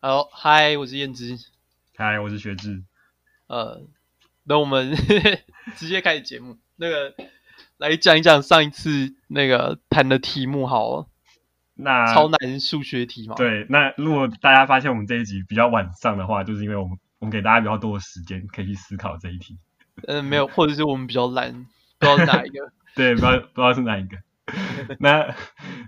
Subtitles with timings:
[0.00, 1.36] 好，嗨，我是燕之。
[1.96, 2.84] 嗨，我是学志。
[3.48, 3.84] 呃，
[4.44, 4.94] 那我们
[5.74, 6.56] 直接开始节目。
[6.76, 7.12] 那个，
[7.78, 11.08] 来讲一讲上一次那个谈的题目好了。
[11.74, 13.34] 那超难数学题嘛？
[13.34, 13.66] 对。
[13.70, 19.58] 那如果大家发现我们这一集比较晚上的话，就是因为我们我们给大家比较多的时间可以去思考这一题。
[20.06, 21.66] 嗯、呃，没有，或者是我们比较懒，
[21.98, 22.72] 不知道是哪一个。
[22.94, 24.16] 对，不知道不知道是哪一个。
[25.00, 25.34] 那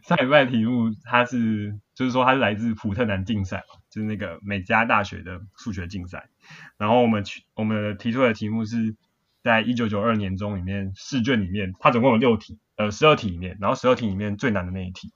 [0.03, 6.31] 上礼拜题目，它是就是说它是来自普特南竞赛嘛，就是那个美加大学的数学竞赛。
[6.79, 8.97] 然后我们去我们提出的题目是
[9.43, 15.13] 在一九九二年中里面试卷里面，它总共有六题，呃十二题里面，然后十二题里面最难的那一题。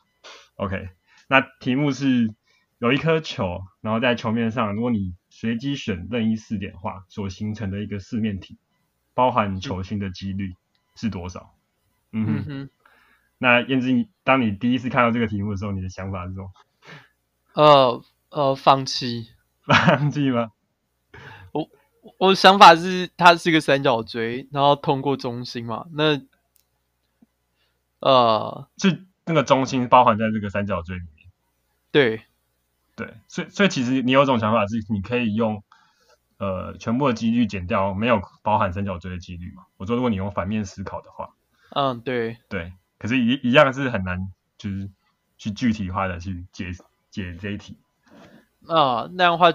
[0.56, 0.90] OK，
[1.26, 2.34] 那题目是
[2.76, 8.58] 有一颗球，然后在球面上，如果你随机选任意四点的话，所形成的一个四面体，
[9.14, 10.52] 包含球心的几率
[10.96, 11.54] 是多少？
[12.12, 12.34] 嗯哼。
[12.36, 12.70] 嗯哼
[13.36, 16.50] 那燕之，当你第一次看到这个题目的时候，你的想法是什么？
[17.54, 19.28] 呃呃，放弃，
[19.64, 20.50] 放弃吗？
[21.52, 21.68] 我
[22.18, 25.86] 我的想法是，它是一个三角锥，然后通过中心嘛。
[25.92, 26.20] 那
[28.00, 31.28] 呃，是那个中心包含在这个三角锥里面。
[31.90, 32.22] 对
[32.96, 35.62] 对，所以所以其实你有种想法是，你可以用
[36.38, 39.64] 呃全部的几率减掉没有包含三角锥的几率嘛？
[39.76, 41.30] 我说，如果你用反面思考的话，
[41.70, 42.72] 嗯，对对。
[42.98, 44.90] 可是一，一一样是很难，就是
[45.38, 46.72] 去具体化的去解
[47.22, 47.78] 解这一题。
[48.66, 49.52] 啊，那样的话，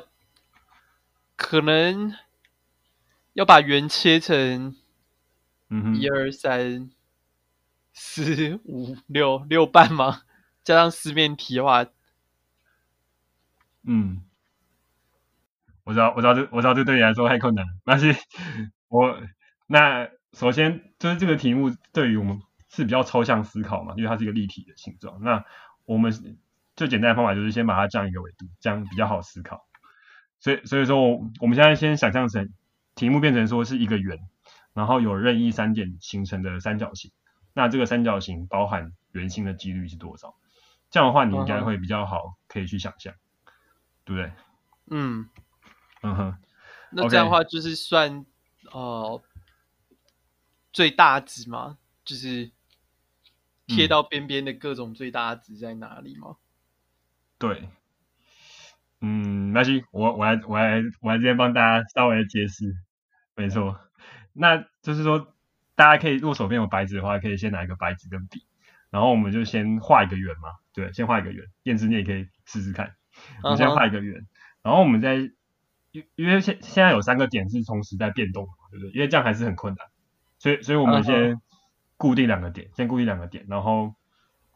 [1.35, 2.15] 可能
[3.33, 4.77] 要把圆切成，
[5.93, 6.89] 一二三
[7.91, 10.21] 四五六六半吗？
[10.63, 11.85] 加上四面体的话，
[13.83, 14.23] 嗯，
[15.83, 17.71] 我知道，我知道这，我知道这对你来说太困难了。
[17.83, 18.15] 但是
[18.87, 19.21] 我
[19.67, 22.41] 那首先就是这个题目对于我们。
[22.71, 25.23] 是比较抽象思考嘛，因为它是一个立体的形状。
[25.23, 25.43] 那
[25.85, 26.13] 我们
[26.79, 29.67] 最简单的方法就是先把它降一个维度，这样比较好思考。
[30.39, 31.09] 所以，所以说
[31.41, 32.53] 我们现在先想象成
[32.95, 34.17] 题目变成说是一个圆，
[34.73, 37.11] 然后有任意三点形成的三角形。
[37.53, 40.33] 那这个三角形包含圆心的几率是多少？
[40.89, 43.13] 这样的话，你应该会比较好，可以去想象，
[44.05, 44.31] 对不对？
[44.89, 45.29] 嗯
[46.01, 46.37] 嗯哼。
[46.93, 48.25] 那这样的话就是算.
[48.71, 49.21] 呃
[50.71, 52.51] 最大值吗，就是。
[53.71, 56.29] 贴到边边的各种最大值在哪里吗？
[56.29, 56.37] 嗯、
[57.39, 57.69] 对，
[59.01, 62.75] 嗯，那行，我我来我来我来这边帮大家稍微解释。
[63.35, 63.79] 没错，
[64.33, 65.33] 那就是说，
[65.75, 68.45] 大家可以如果手边有白纸的话，可以先拿一个白纸跟笔，
[68.91, 70.49] 然后我们就先画一个圆嘛。
[70.73, 71.45] 对，先画一个圆。
[71.63, 72.93] 燕之你也可以试试看，
[73.43, 74.27] 我们先画一个圆，uh -huh.
[74.61, 78.91] 然后我们再因因为现现在有三个点是同时在变动，对不对？
[78.91, 79.87] 因为这样还是很困难，
[80.37, 81.35] 所以所以我们先。
[81.35, 81.39] Uh.
[81.99, 83.93] 固定两个点，先固定两个点，然后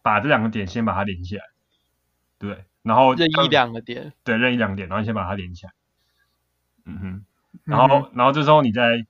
[0.01, 1.43] 把这两个点先把它连起来，
[2.39, 5.73] 对，然后任意两个点，对，任意两个点，然后你先把它连起来，
[6.85, 7.25] 嗯哼，
[7.63, 9.05] 然后、嗯、然后这时候你在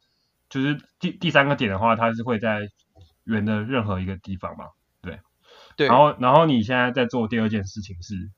[0.50, 2.69] 就是第第三个点的话，它是会在
[3.25, 4.69] 圆的任何一个地方嘛，
[5.01, 5.19] 对，
[5.75, 8.29] 对，然后然后你现在在做第二件事情是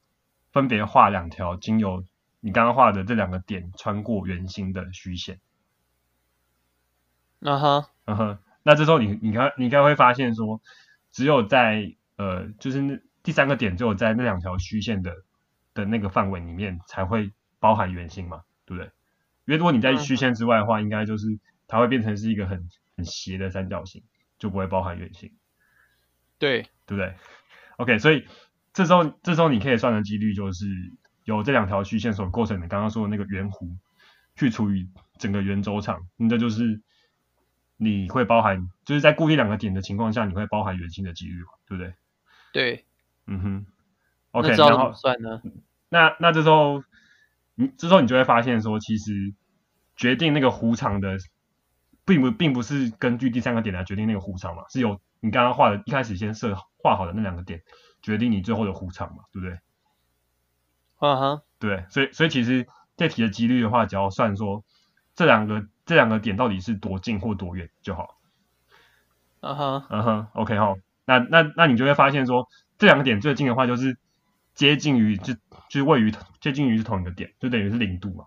[0.51, 2.03] 分别画两条经由
[2.39, 5.39] 你刚刚画的这两个点穿过圆心的虚线，
[7.41, 8.39] 啊哈，嗯哼。
[8.67, 10.59] 那这时候你你看你应该会发现说，
[11.11, 15.23] 只有在呃就是那第三个点，只有在那两条虚线的
[15.75, 18.91] 的那个范围里面才会包含圆心嘛，对不对？
[19.45, 21.27] 因为如果你在虚线之外的话，应该就是
[21.67, 24.03] 它会变成是一个很很斜的三角形，
[24.39, 25.31] 就不会包含圆心。
[26.39, 27.13] 对，对不对
[27.77, 28.25] ？OK，所以
[28.73, 30.65] 这时候这时候你可以算的几率就是
[31.25, 33.77] 由这两条虚线所构成的刚刚说的那个圆弧
[34.35, 36.81] 去除以整个圆周长，那这就是。
[37.77, 41.49] 你会包含，就是在固定两个点的情况下，你会包含圆心的几率嘛？
[41.67, 41.93] 对不对？
[42.53, 42.85] 对，
[43.27, 43.65] 嗯哼。
[44.35, 45.41] OK，那然后算呢？
[45.89, 46.83] 那那这时候，
[47.55, 49.33] 你这时候你就会发现说，其实
[49.95, 51.17] 决定那个弧长的，
[52.05, 57.61] 并不并不是根据第三个点来决定那个弧长嘛，是由你刚刚画的，一开始先设画好的那两个点
[58.01, 59.59] 决定你最后的弧长嘛，对不对？
[60.97, 61.41] 啊哈。
[61.59, 62.67] 对，所以所以其实
[62.97, 64.63] 这题的几率的话，只要算说
[65.15, 65.65] 这两个。
[65.87, 68.17] 这两个点到底是多近或多远就好。
[69.41, 70.77] 嗯哼，嗯哼，OK 好。
[71.05, 72.47] 那那那你就会发现说，
[72.79, 73.95] 这两个点最近的话就是
[74.55, 75.35] 接近于就
[75.69, 76.11] 就位于
[76.41, 78.25] 接近于是同一个点，就等于是零度嘛。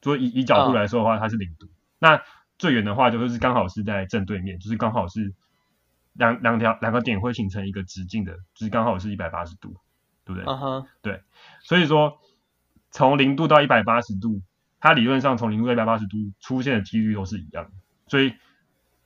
[0.00, 1.66] 所以以以角度来说的话，它是零度。
[1.66, 1.70] Uh.
[1.98, 2.22] 那
[2.56, 5.34] 最远的话就是刚好是在正对面，就是刚好是
[6.14, 9.76] 两两条两个点会形成一个直径的，就是刚好是一百八十度，
[10.24, 10.88] 对不对？
[11.02, 11.22] 对。
[11.60, 12.18] 所以说
[12.90, 14.40] 从零度到一百八十度。
[14.78, 17.70] 它理论上从零度到一百八十度出现的几率都是一样的，
[18.06, 18.34] 所以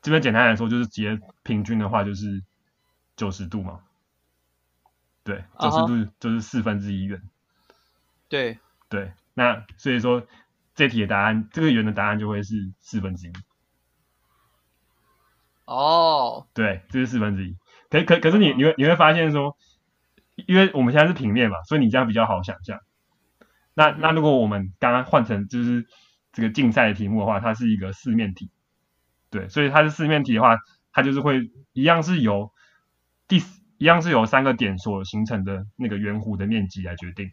[0.03, 2.43] 这边简单来说就是直接平均的话就是
[3.17, 3.81] 九十度嘛，
[5.23, 7.23] 对，九十度就是四分之一圆，
[8.29, 8.59] 对
[8.89, 10.27] 对，那所以说
[10.75, 13.33] 这题的答案，这个圆的答案就会是四分之一。
[15.67, 17.57] 哦，对，这是四分之一。
[17.91, 19.57] 可可可是你你会你会发现说，
[20.47, 22.81] 因为我们现在是平面嘛，所以你这样比较好想象。
[23.75, 25.87] 那那如果我们刚刚换成就是
[26.33, 28.51] 这个竞赛的题目的话，它是一个四面体。
[29.31, 30.57] 对，所以它是四面体的话，
[30.93, 32.53] 它就是会一样是由
[33.29, 33.41] 第
[33.81, 37.33] 一样是由三个点所形成的那个圆弧的面积来决定。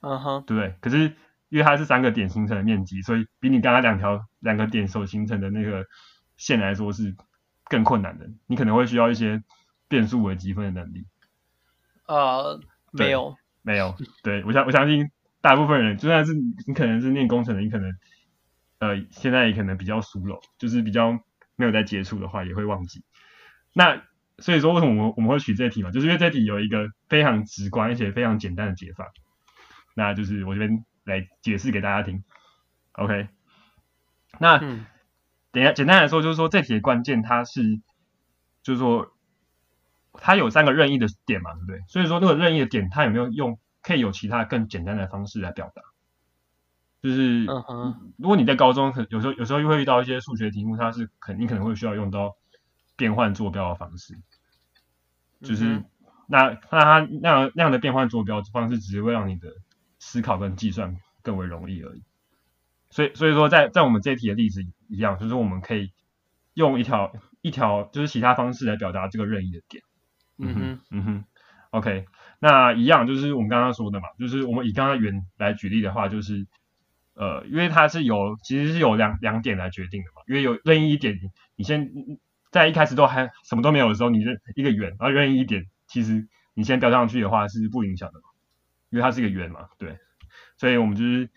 [0.00, 0.74] 嗯哼，对不对？
[0.80, 1.14] 可是
[1.50, 5.84] 因为它是三个点形成的面积，所以比你刚刚两条两个点所形成的那个
[6.38, 7.14] 线来说是
[7.66, 8.26] 更困难的。
[8.46, 9.42] 你可能会需要一些
[9.86, 11.06] 变数为积分的能力。
[12.06, 12.58] 呃，
[12.90, 13.94] 没有，没有。
[14.22, 15.10] 对，我相我相信
[15.40, 16.32] 大部分人，就算是
[16.66, 17.92] 你可能是念工程的，你可能
[18.78, 21.22] 呃现在也可能比较疏漏，就是比较。
[21.54, 23.04] 没有在接触的话，也会忘记。
[23.74, 24.02] 那
[24.42, 25.90] 所以说，为什么我们我们会取这题嘛？
[25.90, 29.10] 就是因为这题有一个非常直观而且非常简单的解法。
[29.94, 32.24] 那就是我这边来解释给大家听。
[32.92, 33.28] OK，
[34.38, 34.84] 那、嗯、
[35.52, 37.80] 等下简单来说，就是说这题的关键它是，
[38.62, 39.12] 就是说
[40.12, 41.80] 它有三个任意的点嘛，对不对？
[41.88, 45.82] 所以说那个任意的点，它有没有用可以有其他更简单的方式来表达？
[47.02, 47.44] 就是，
[48.16, 52.36] 如果你在高中，可有时候有时候又会遇到一些数学题目，它是肯定可能会需要用到
[52.96, 54.18] 变换坐标的方式。
[55.42, 55.82] 就是
[56.28, 59.48] 那那它那样那样的变换坐标方式，只是会让你的
[59.98, 62.02] 思考跟计算更为容易而已。
[62.90, 65.92] 所以所以说在，在在我们这一题的例子一样，就是我们可以
[66.54, 69.82] 用一条一条就是其他方式来表达这个任意的点。
[70.38, 71.24] 嗯哼嗯哼
[71.70, 72.06] ，OK，
[72.38, 76.46] 那一样就是我们刚刚说的嘛，就是我们以刚刚圆来举例的话，就是。
[77.14, 81.14] 呃，因为它是有其实是有两两点来决定的嘛，因为有任意一点，
[81.56, 81.90] 你先
[82.52, 88.20] 在一开始都还什么都没有的时候，你就一个圆，然后任意一点，其实你先标上去的话是不影响的，
[88.90, 89.98] 因为它是一个圆嘛，对，
[90.56, 91.28] 所以我们就是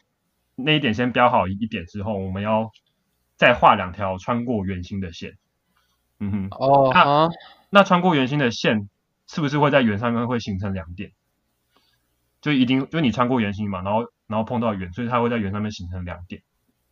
[0.56, 2.70] 那一点先标好一点之后，我们要
[3.36, 5.38] 再画两条穿过圆心的线，
[6.20, 7.30] 嗯哼，哦，那
[7.72, 8.88] 那穿过圆心的线
[9.26, 11.12] 是不是会在圆上面会形成两点？
[12.42, 14.06] 就一定就你穿过圆心嘛，然后。
[14.28, 16.42] 然后碰到圆，所以它会在圆上面形成两点。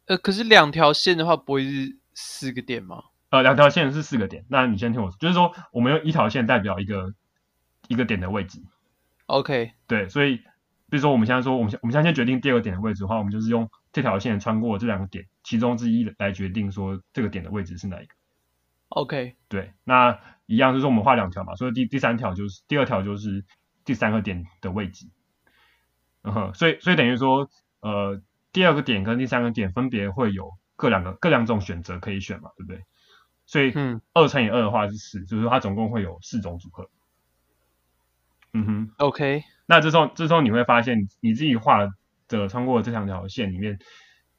[0.06, 3.06] 呃，可是两条线的话，不会是四个点吗？
[3.34, 4.46] 呃，两条线是四个点。
[4.48, 7.16] 那你先听我说，就是说我们用一条线代表一个
[7.88, 8.62] 一个点的位置。
[9.26, 9.72] OK。
[9.88, 18.14] 对，所以比如说我们现在说，我们我们现在先决定第二个点的位置的话，我们就是用这条线穿过这两个点其中之一来决定说这个点的位置是哪一个。
[18.90, 19.36] OK。
[19.48, 23.44] 对，那一样就是说我们画两条嘛，所以第第三条就是第二条就是
[23.84, 25.08] 第三个点的位置。
[26.22, 27.50] 嗯哼，所以所以等于说，
[27.80, 28.22] 呃，
[28.52, 32.84] 第二个点跟第三个点分别会有各两个各两种选择可以选嘛，对不对？
[33.46, 36.90] 所以，嗯，二乘以二的话是四，就是说它总共会有四种组合。
[38.54, 39.44] 嗯哼，OK。
[39.66, 41.88] 那这时候这时候你会发现，你自己画
[42.28, 43.80] 的穿过这两条线里面，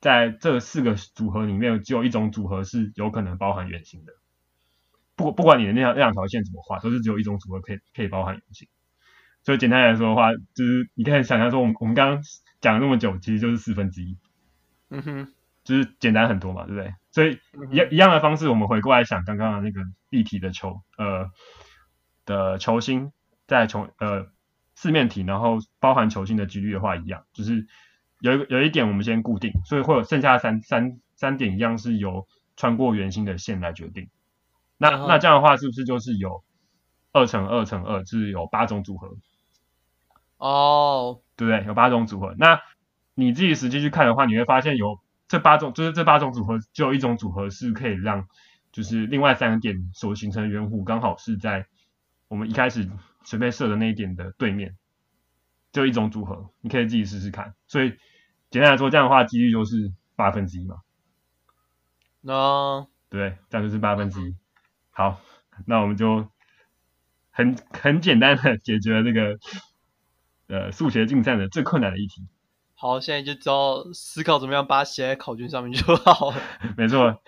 [0.01, 4.13] 在这四个组合里面，只有一种组合是有可能包含圆形的。
[5.17, 8.69] 不不管你的那条那两条线怎么画，都是只有一种组合可以可以包含圆形。
[9.43, 12.23] 所以简单来说的话，就是你可以想象说，我们我们刚刚
[12.61, 14.17] 讲了那么久，其实就是四分之一。
[14.91, 15.34] 嗯哼，
[15.65, 16.95] 就是简单很多嘛，对不对？
[17.11, 17.39] 所以
[17.71, 21.31] 一一样的方式，我们回过来想刚刚的那个立体的球，呃
[22.27, 23.13] 的球心
[23.47, 24.27] 在球呃
[24.75, 27.67] 四面体，然后包含球心的几率的话一样，就是
[28.21, 34.11] 有一个有一点我们先固定，所以会有剩下的三三三点一样是由穿过圆心的线来决定。
[34.77, 36.43] 那那这样的话，是不是就是有
[37.13, 39.17] 二乘二乘二，就是有八种组合？
[40.37, 41.65] 哦，对不对？
[41.67, 42.35] 有八种组合。
[42.37, 42.61] 那
[43.15, 48.29] 你自己实际去看的话，你会发现有这八种，就是这八种组合，就有一种组合是可以让，
[48.73, 51.67] 就是另外三个点所形成的圆弧刚好是在
[52.29, 52.89] 我们一开始
[53.25, 54.77] 随便设的那一点的对面，
[55.73, 57.55] 就一种组合，你可以自己试试看。
[57.67, 57.97] 所以
[58.51, 60.77] 简单来说，这样的话几率就是八分之一嘛。
[62.21, 64.35] 那对，这样就是八分之一。
[64.91, 65.21] 好，
[65.67, 66.29] 那我们就
[67.31, 69.39] 很很简单的解决了这个。
[70.47, 72.29] 呃，数学竞赛的最困难的一题。
[72.85, 76.37] 好，现在就知道思考怎么样把它写在考卷上面就好了。
[76.77, 77.19] 没错，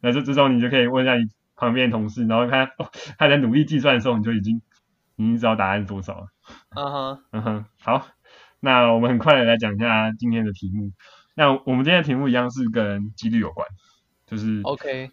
[0.00, 1.24] 那这这时候你就可以问一下你
[1.56, 2.88] 旁边的同事，然后看哦，
[3.18, 4.62] 他在努力计算的时候，你就已经
[5.16, 6.28] 已经知道答案是多少了。
[6.76, 8.06] 嗯哼，嗯哼，好，
[8.60, 10.92] 那我们很快的来讲一下今天的题目。
[11.34, 13.66] 那我们今天的题目一样是跟几率有关，
[14.28, 15.10] 就是 OK，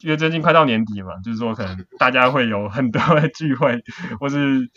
[0.00, 3.82] 因为最近快到年底嘛，就是说可能大家会有很多的聚会，
[4.20, 4.70] 或是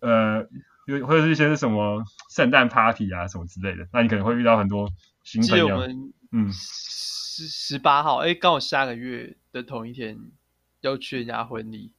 [0.00, 0.46] 呃。
[0.86, 4.88] 有或者是一些什么圣诞 party 啊什么之类的，那你可能会遇到很多
[5.22, 5.68] 新朋友。
[5.68, 10.16] 我们嗯，十十八号，哎，刚好下个月的同一天
[10.80, 11.92] 要去人家婚礼。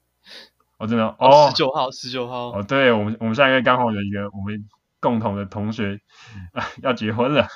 [0.78, 2.50] 哦，真的哦，十九号，十九号。
[2.50, 4.68] 哦，对，我们我们下个月刚好有一个我们
[5.00, 6.02] 共同的同学
[6.52, 7.48] 啊要结婚了，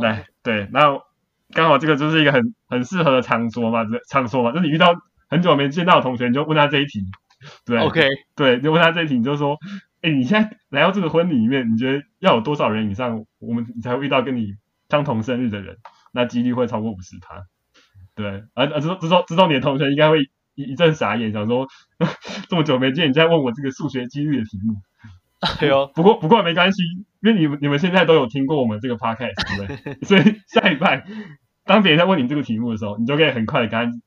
[0.00, 0.98] 来对，那
[1.50, 4.94] 刚好这个就是一个很很适合的场所嘛，场所嘛，就是你遇到
[5.28, 7.00] 很久没见到的同学，你就问他这一题，
[7.66, 9.58] 对，OK，对，就问他这一题，你就说，
[10.08, 14.54] 哎，你现在来到这个婚礼里面，你觉得要有多少人以上，我们你才会遇到跟你
[14.88, 15.76] 相同生日的人？
[16.12, 17.44] 那几率会超过五十趴，
[18.14, 20.22] 对，而而知道知道知道你的同学应该会
[20.54, 21.68] 一一阵傻眼，想说
[22.48, 24.76] 这么久没见，你在问我这个数学几率的题目。
[25.60, 26.82] 哎呦，不过不过没关系，
[27.22, 29.94] 因为你们你们现在都有听过我们这个 podcast，对不对？
[30.08, 31.04] 所以下一拜
[31.64, 33.98] 当别人在问你这个题目的时候，你就可以很快的跟他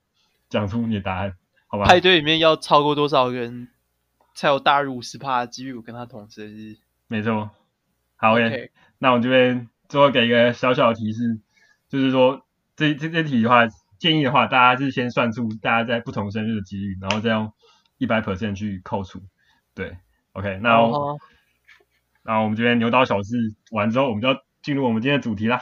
[0.49, 1.33] 讲出你的答案，
[1.67, 1.85] 好吧？
[1.85, 3.69] 派对里面要超过多少人
[4.33, 6.77] 才有大于五十趴的几率我跟他同生日？
[7.07, 7.51] 没错。
[8.15, 8.69] 好，OK，, okay.
[8.99, 11.39] 那我这边最后给一个小小的提示，
[11.89, 12.45] 就是说
[12.75, 17.51] 这这这题的话，建议的话，大家是先算出大家在不同生日的几率，然后再用
[17.97, 19.21] 一百 percent 去扣除，
[19.73, 19.97] 对。
[20.33, 20.69] OK，那
[22.23, 23.35] 那、oh, 我们这边牛刀小试
[23.71, 25.59] 完之后，我们就要进入我们今天的主题啦。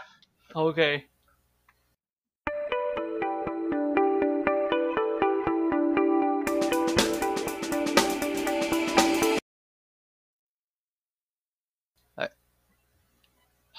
[0.53, 1.08] OK。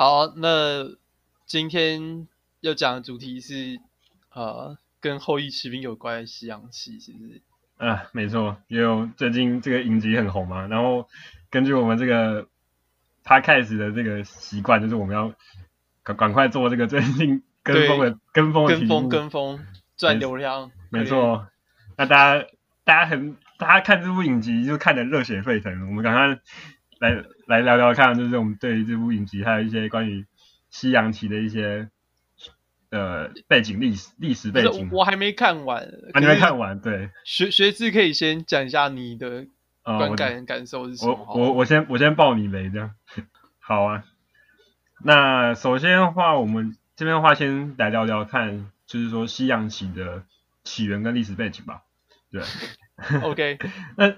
[0.00, 0.96] 好，那
[1.44, 2.26] 今天
[2.60, 3.78] 要讲的主题是
[4.32, 7.42] 呃，跟后羿骑兵有关的西洋棋，是不是？
[7.76, 11.06] 啊，没错，因为最近这个影集很红嘛，然后
[11.50, 12.48] 根据我们这个
[13.24, 15.34] 他开始的这个习惯，就是我们要
[16.02, 19.66] 赶赶快做这个最近跟风的跟风的，跟风跟风
[19.98, 21.46] 赚流量，没错。
[21.98, 22.46] 那大家
[22.84, 26.40] 大家很大家看这部影集就看得热血沸腾，我们赶快
[27.00, 30.26] 来来聊聊看，就是我们对于这部影集还有一些关于
[30.70, 31.90] 西洋棋的一些。
[32.92, 37.10] 呃，背景历史历史背景，我还没看完，还没看完，对。
[37.24, 39.46] 学学志可以先讲一下你的
[39.84, 41.12] 观感、呃、感受是什么？
[41.36, 42.90] 我我我先我先爆你雷这样，
[43.62, 44.02] 好啊。
[45.04, 50.24] 那首先的话，我们这边的话先来聊聊看，就是说西洋棋的
[50.64, 51.82] 起源跟历史背景吧。
[52.32, 52.42] 对，
[53.22, 53.60] OK。
[53.96, 54.08] 那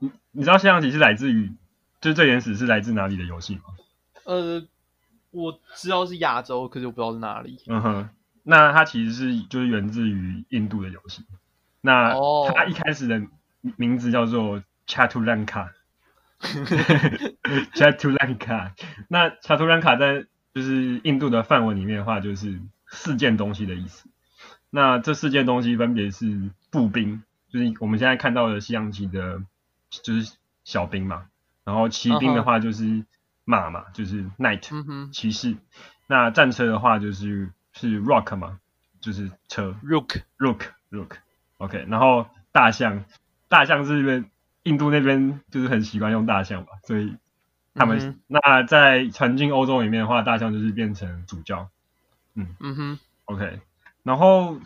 [0.00, 1.50] 你你知道西洋棋是来自于，
[2.00, 3.62] 就是最原始是来自哪里的游戏吗？
[4.24, 4.66] 呃。
[5.32, 7.56] 我知道是亚洲，可是我不知道是哪里。
[7.68, 8.08] 嗯哼，
[8.42, 11.24] 那它其实是就是源自于印度的游戏。
[11.80, 12.12] 那
[12.52, 13.22] 它一开始的
[13.76, 15.68] 名字叫做 Chaturanka。
[17.76, 18.72] Chaturanka。
[19.06, 24.08] 那 Chaturanka 在就是印度的范文里面的话，就是四件东西的意思。
[24.68, 29.40] 那这四件东西分别是步兵，就是我们现在看到的西洋棋的，
[30.02, 31.26] 就是小兵嘛。
[31.70, 32.84] 然后骑兵的话就是。
[32.84, 33.04] Uh huh.
[33.46, 35.56] 马嘛，就是 knight 骑士，
[36.06, 38.60] 那战车的话就是是 rock 嘛，
[39.00, 39.74] 就是车。
[39.82, 43.04] Rook rook rook，OK，、然后大象，
[43.48, 44.22] 大象是因为
[44.62, 47.16] 印度那边就是很习惯用大象吧，所以
[47.74, 51.70] 他们、那在传进欧洲里面的话，大象就是变成主教，
[52.34, 53.58] 嗯嗯哼，OK，
[54.04, 54.60] 然后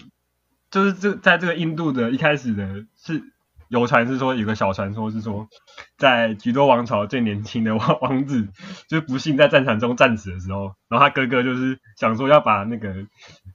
[0.70, 3.32] 就是这在这个印度的一开始的是。
[3.68, 5.48] 流传是说有个小传说是说，
[5.96, 8.48] 在瞿多王朝最年轻的王 王子，
[8.88, 12.94] 就是不幸在战场中战死的时候，然后他哥哥就是想说要把那个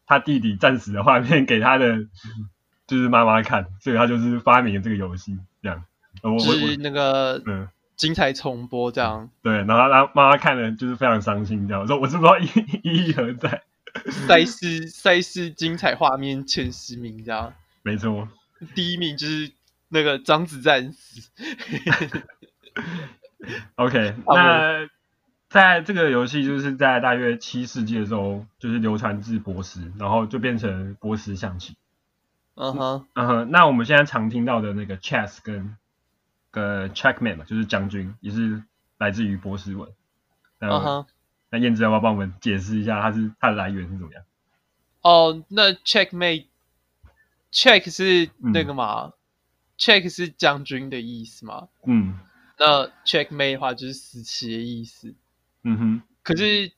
[0.06, 1.98] 他弟弟战死的画面给他的
[2.88, 5.84] 就是妈妈看，所以他就是发明了这个游戏这样。
[6.22, 9.30] 就是那个嗯，精彩重播这样。
[9.44, 12.48] 对，然后他妈妈看了就是非常伤心这样，说我是不知道意
[12.84, 13.62] 意义何在。
[14.28, 17.54] 赛事赛事精彩画面前十名这样。
[17.84, 18.28] 没错。
[18.74, 19.52] 第一名就是。
[19.90, 21.30] 那个张子战死。
[23.76, 24.88] OK， 那
[25.50, 31.76] 在这个游戏就是在大约七世纪的时候，就是流传至波斯，然后就变成波斯象棋。
[32.56, 33.52] 嗯哼，嗯哼。
[33.52, 35.76] 那我们现在常听到的那个 chess 跟
[36.52, 38.64] 跟 checkmate 嘛，就是将军，也是
[38.98, 39.90] 来自于波斯文。
[40.60, 41.06] 嗯哼。
[41.52, 44.24] 那燕子要不要帮我们解释一下，它是它的来源是怎么样？
[45.02, 49.14] 哦，那 checkmate，check 是那个嘛？
[49.80, 51.70] 嗯 check 是将军的意思吗？
[51.86, 52.20] 嗯，
[52.58, 55.16] 那 checkmate 的话就是死棋的意思。
[55.64, 56.74] 嗯哼，可是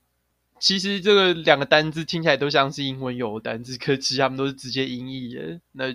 [0.59, 5.59] 其实这个两个单字听起来都像是英文有的单字，可是其实他们都是直接音译的。
[5.71, 5.89] 那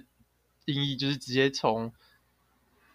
[0.64, 1.92] 音译就是直接从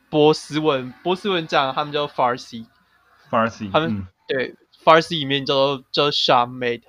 [0.09, 6.83] 波斯文，波斯文讲他们叫 Farsi，Farsi，他们、嗯、对 Farsi 里面叫做叫 Shahmate，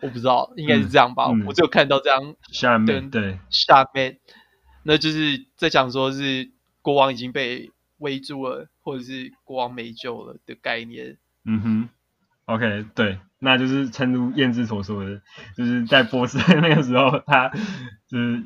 [0.00, 4.18] 我不知道应该是这样吧，嗯嗯、我只有看到这样 Shahmate 对 Shahmate
[4.82, 6.50] 那就是在讲说是
[6.82, 11.18] 国王已经被围住了，或者是国王没救了的概念。
[11.44, 11.88] 嗯哼
[12.46, 15.20] ，OK，对，那就是诚如燕之所说的，
[15.56, 17.48] 就是在波斯 那个时候，他
[18.06, 18.44] 就是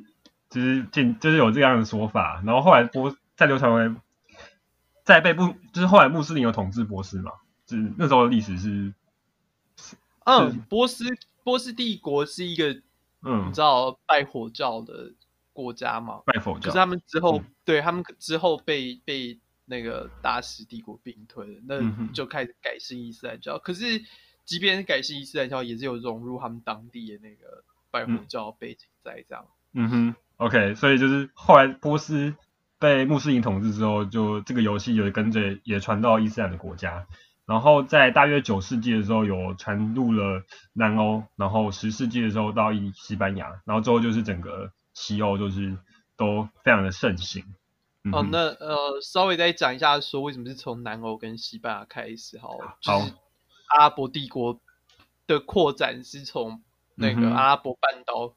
[0.48, 3.94] 就是进就是有这样的说法，然后后来波再流传为
[5.04, 7.32] 在被穆就是后来穆斯林有统治波斯嘛，
[7.66, 8.94] 就是那时候的历史是，
[10.24, 11.04] 嗯，波斯
[11.42, 12.80] 波斯帝国是一个，
[13.22, 15.12] 嗯，你知道拜火教的
[15.52, 16.22] 国家嘛？
[16.26, 21.80] 拜佛教，可是他们之后，嗯、对他们之后被被那个大食帝国并吞，那
[22.12, 23.56] 就开始改信伊斯兰教。
[23.56, 24.02] 嗯、可是，
[24.44, 29.46] 即便是改信伊斯兰教，也是有融入他们当地的那个拜火教背景在这样。
[29.74, 32.34] 嗯哼，OK，所以就是后来波斯。
[32.78, 37.06] 被穆斯林统治之后，就这个游戏也跟着也传到伊斯兰的国家，
[37.46, 40.42] 然后在大约九世纪的时候有传入了
[40.72, 45.76] 南欧，然后十世纪的时候到西西班牙，然后之后就是整个西欧就是
[46.16, 47.44] 都非常的盛行。
[48.04, 53.14] 嗯、哦，那呃稍微再讲一下说为什么是从南欧跟西班牙开始好，好，就是
[53.68, 54.60] 阿拉伯帝国
[55.26, 56.62] 的扩展是从
[56.94, 58.34] 那个阿拉伯半岛。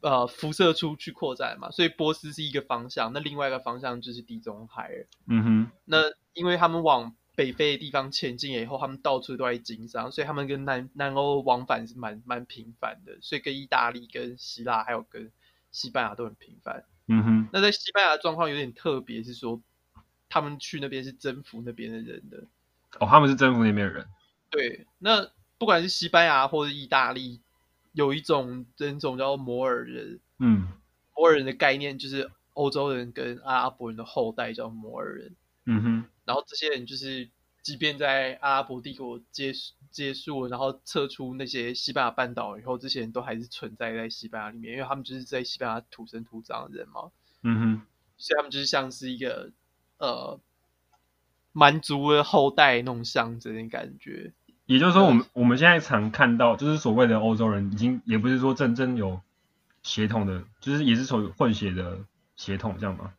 [0.00, 4.90] 呃，辐射出去扩展嘛，所以波斯是一个方向，那另外一个方向就是地中海。
[5.26, 5.96] 嗯哼，那
[6.34, 15.30] 因为他们往北非的地方前进以后，他们到处都在经商，所以他们跟南南欧往返是蛮蛮频繁的，所以跟意大利、跟希腊还有跟
[15.72, 16.84] 西班牙都很频繁。
[17.06, 19.60] 嗯哼，那在西班牙的状况有点特别，是说
[20.28, 22.44] 他们去那边是征服那边的人的。
[23.00, 24.06] 哦，他们是征服那边的人。
[24.50, 27.40] 对，那不管是西班牙或者意大利。
[27.96, 30.66] 有一种人种叫摩尔人，嗯，
[31.14, 37.30] 摩尔人的概念就是欧洲人跟阿拉伯人的后代叫摩尔人，嗯哼，然后这些人就是，
[37.62, 47.10] 即便在阿拉伯帝国结束结束，然后撤出那些西班牙半岛以后，这些人都还是存在在西班牙里面，因为他们就是在西班牙土生土长的人嘛，
[47.42, 47.82] 嗯哼，
[48.16, 49.52] 所以他们就是像是一个
[49.98, 50.38] 呃
[51.52, 54.32] 蛮族的后代那种象征的感觉。
[54.66, 59.20] 也就是说，我们我们现在常看到，就是所谓的欧洲人，已经也不是说真正有
[59.82, 61.98] 血统的，就是也是属于混血的
[62.36, 63.14] 血统，这样吗？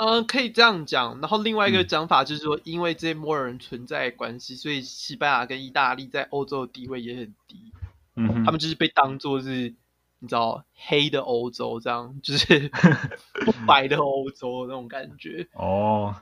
[0.00, 1.20] 嗯，可以这样讲。
[1.20, 7.72] 然后另外一个讲法就是说，因为这些摩尔人存在的关系，所以西班牙跟意大利在欧洲的地位也很低。
[8.16, 9.74] 嗯哼，他们就是被当做是，
[10.18, 12.70] 你知道，黑的欧洲，这样就是
[13.44, 15.46] 不白的欧洲那种感觉。
[15.52, 16.16] 哦，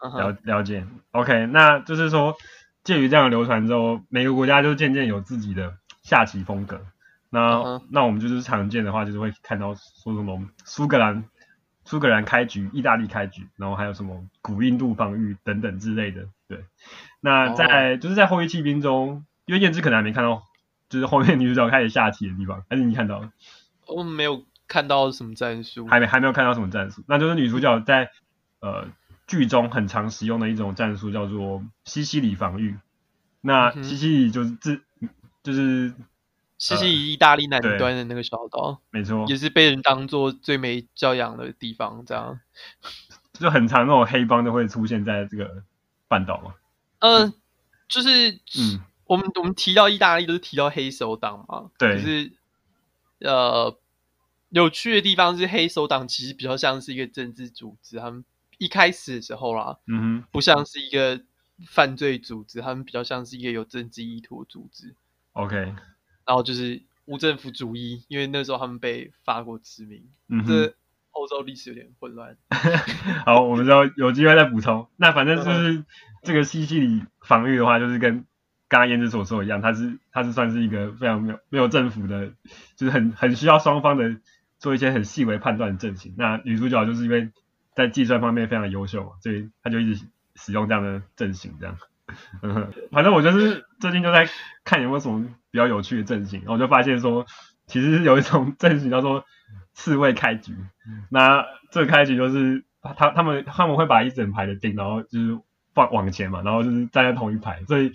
[0.00, 0.84] 了了解。
[1.12, 2.36] OK，那就是说。
[2.82, 6.80] 介于这样的流传之后，每个国家就渐渐有自己的下棋风格。
[7.28, 7.82] 那、uh -huh.
[7.90, 11.22] 那我们就是常见的话，就是会看到说什么苏格兰
[11.90, 16.28] 苏格兰开局，意大利开局，然后还有什么古印度防御等等之类的。
[16.46, 16.64] 对，
[17.20, 20.44] 那在、uh 就是在后裔弃兵中，因为燕之可能还没看到，
[20.88, 23.32] 就是后面女主角开始下棋的地方，还是你看到了？
[23.88, 27.02] 我没有看到什么战术，还没还没有看到什么战术。
[27.06, 28.10] 那就是女主角在
[28.60, 28.86] 呃。
[29.26, 32.76] 剧中很常使用的一种战术叫做西西里防御。
[33.40, 35.08] 那西西里就是自、嗯、
[35.44, 35.94] 就是
[36.60, 42.04] 西西里意大利南端的那个小岛，没错，也是被人当做最没教养的地方。
[42.06, 42.38] 这样
[43.32, 45.64] 就很常那种黑帮都会出现在这个
[46.06, 46.54] 半岛嘛。
[47.00, 47.34] 嗯、呃，
[47.88, 51.72] 就是嗯，我们我们提到意大利都是提到黑手党嘛。
[51.76, 52.32] 对，就是
[53.18, 53.76] 呃，
[54.50, 58.24] 有趣的地方是黑手党其实比较像是一个政治组织，他们。
[58.58, 61.22] 一开始的时候啦，嗯哼，不像是一个
[61.66, 64.94] 犯罪组织，他们比较像是一个有政治意图的组织。
[65.32, 65.74] OK，
[66.26, 70.08] 然后就是无政府主义，因为那时候他们被法国殖民。
[70.46, 70.74] 这
[71.12, 72.36] 欧洲历史有点混乱。
[73.26, 74.88] 好，我们之后有机会再补充。
[74.96, 75.84] 那反正就是
[76.22, 78.24] 这个西西里防御的话，就是跟
[78.68, 82.32] 刚刚燕子所说一样，它是它是算是一个非常没有没有政府的，
[82.76, 84.16] 就是很很需要双方的
[84.58, 86.14] 做一些很细微判断的阵型。
[86.16, 87.30] 那女主角就是因为。
[87.72, 90.04] 在计算方面非常优秀嘛，所以她就一直
[90.34, 91.78] 使用这样的阵型，这样。
[92.42, 94.28] 嗯， 反正我就是最近就在
[94.64, 97.26] 看有没有什么比较有趣的阵型，然后我就发现说，
[97.66, 99.24] 其实有一种阵型叫做
[99.74, 100.54] 刺猬开局。
[101.10, 105.38] 那这个开局就是他他们他们会把一整排的兵，然后就是
[105.74, 107.92] 放往前嘛，然后就是站在同一排，所以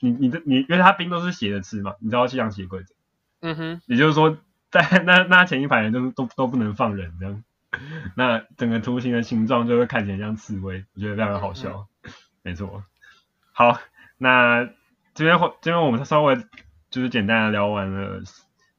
[0.00, 2.94] 你你的你，因为他兵都是斜着吃嘛，你知道西洋棋规则。
[3.40, 3.82] 嗯哼。
[3.86, 4.38] 也就是说，
[4.70, 7.42] 在那那前一排人都都都不能放人这样。
[8.16, 11.86] 那整个图形的形状就会看起来像刺猬，我觉得非常的好笑。
[12.02, 12.82] 嗯、没错，
[13.52, 13.78] 好，
[14.18, 14.68] 那
[15.14, 16.36] 这边这边我们稍微
[16.90, 18.22] 就是简单的聊完了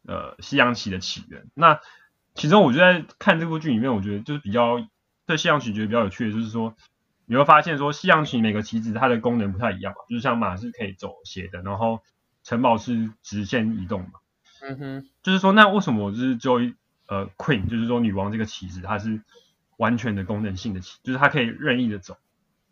[0.05, 1.45] 呃西洋棋的起源。
[1.53, 1.79] 那
[2.35, 4.85] 其中我就在看这部剧里面，我觉得就是比较
[5.25, 6.75] 对西洋棋觉得比较有趣的，就是说
[7.25, 12.01] 你会发现说西洋棋每个棋子它的功能不太一样，就是像马是可以走斜的，然后
[12.43, 14.11] 城堡是直线移动嘛。
[14.61, 16.59] 嗯哼，就是说那为什么就是就
[17.07, 19.21] 呃，Queen 就是说女王这个棋子，它是
[19.77, 22.15] 完全的功能性的棋，就是它可以任意的走。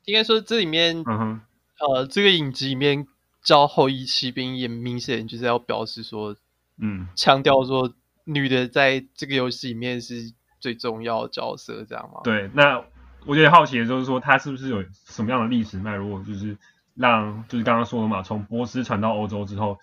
[0.06, 1.42] 应该说这里面，嗯哼，
[1.80, 3.08] 呃，这个影集里面
[3.44, 6.36] 叫后裔骑兵，也明显就是要表示说，
[6.78, 7.94] 嗯，强调说
[8.26, 12.22] 女的在这个游戏里面是最重要的角色，这样吗？
[12.24, 12.84] 对，那
[13.26, 16.58] 我觉得好奇的就是说，它是不是有什么样的历史脉络，就是
[16.96, 19.80] 让就是刚刚说的嘛，从波斯传到欧洲之后，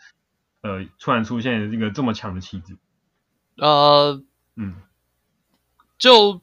[0.63, 2.77] 呃，突然出现这个这么强的旗子？
[3.57, 4.23] 呃，
[4.57, 4.75] 嗯，
[5.99, 6.41] 就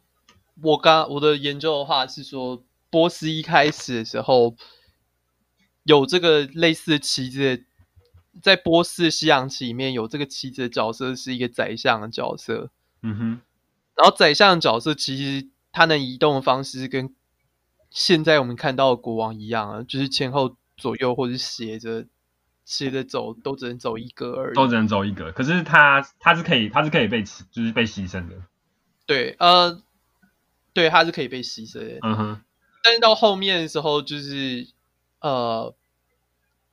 [0.61, 4.55] 我刚我的研究的话是说，波斯一开始的时候
[5.83, 7.63] 有这个类似的旗子，
[8.41, 12.71] 在波斯西洋棋里面有这个旗子的角色是一个宰相的角色。
[13.01, 13.41] 嗯哼，
[13.95, 17.13] 然后宰相的角色其实他能移动的方式跟
[17.89, 22.05] 现在我们看到的国王一样啊，就是前后左右或者斜着。
[22.65, 25.29] 斜着走都只能走一格而已，都只能走一格。
[25.33, 28.35] 可是他他是可以，他是可以被就是被牺牲的。
[29.05, 29.83] 对，呃，
[30.71, 31.99] 对，他是可以被牺牲的。
[32.01, 32.41] 嗯哼。
[32.81, 34.65] 但是到后面的时候，就是
[35.23, 35.75] 呃，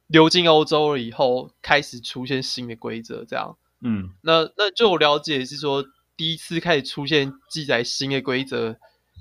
[0.08, 3.56] 流进欧洲了以后，开始出现新的规则，这样。
[3.80, 4.10] 嗯。
[4.20, 8.76] 那那就我了解是说，第一次开始出现记载新的规则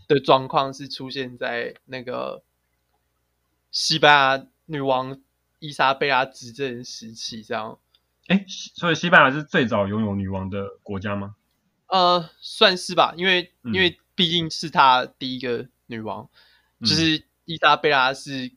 [0.10, 2.44] 的状况是出现在那个
[3.72, 5.22] 西班牙女王。
[5.62, 7.78] 伊莎贝拉执政时期，这样，
[8.28, 11.36] 哎，所以西班牙是最早拥有女王的国家吗？
[11.88, 16.30] 呃，算是吧，因为、嗯、因为毕竟是她第一个女王，
[16.80, 18.54] 嗯、就是伊莎贝拉是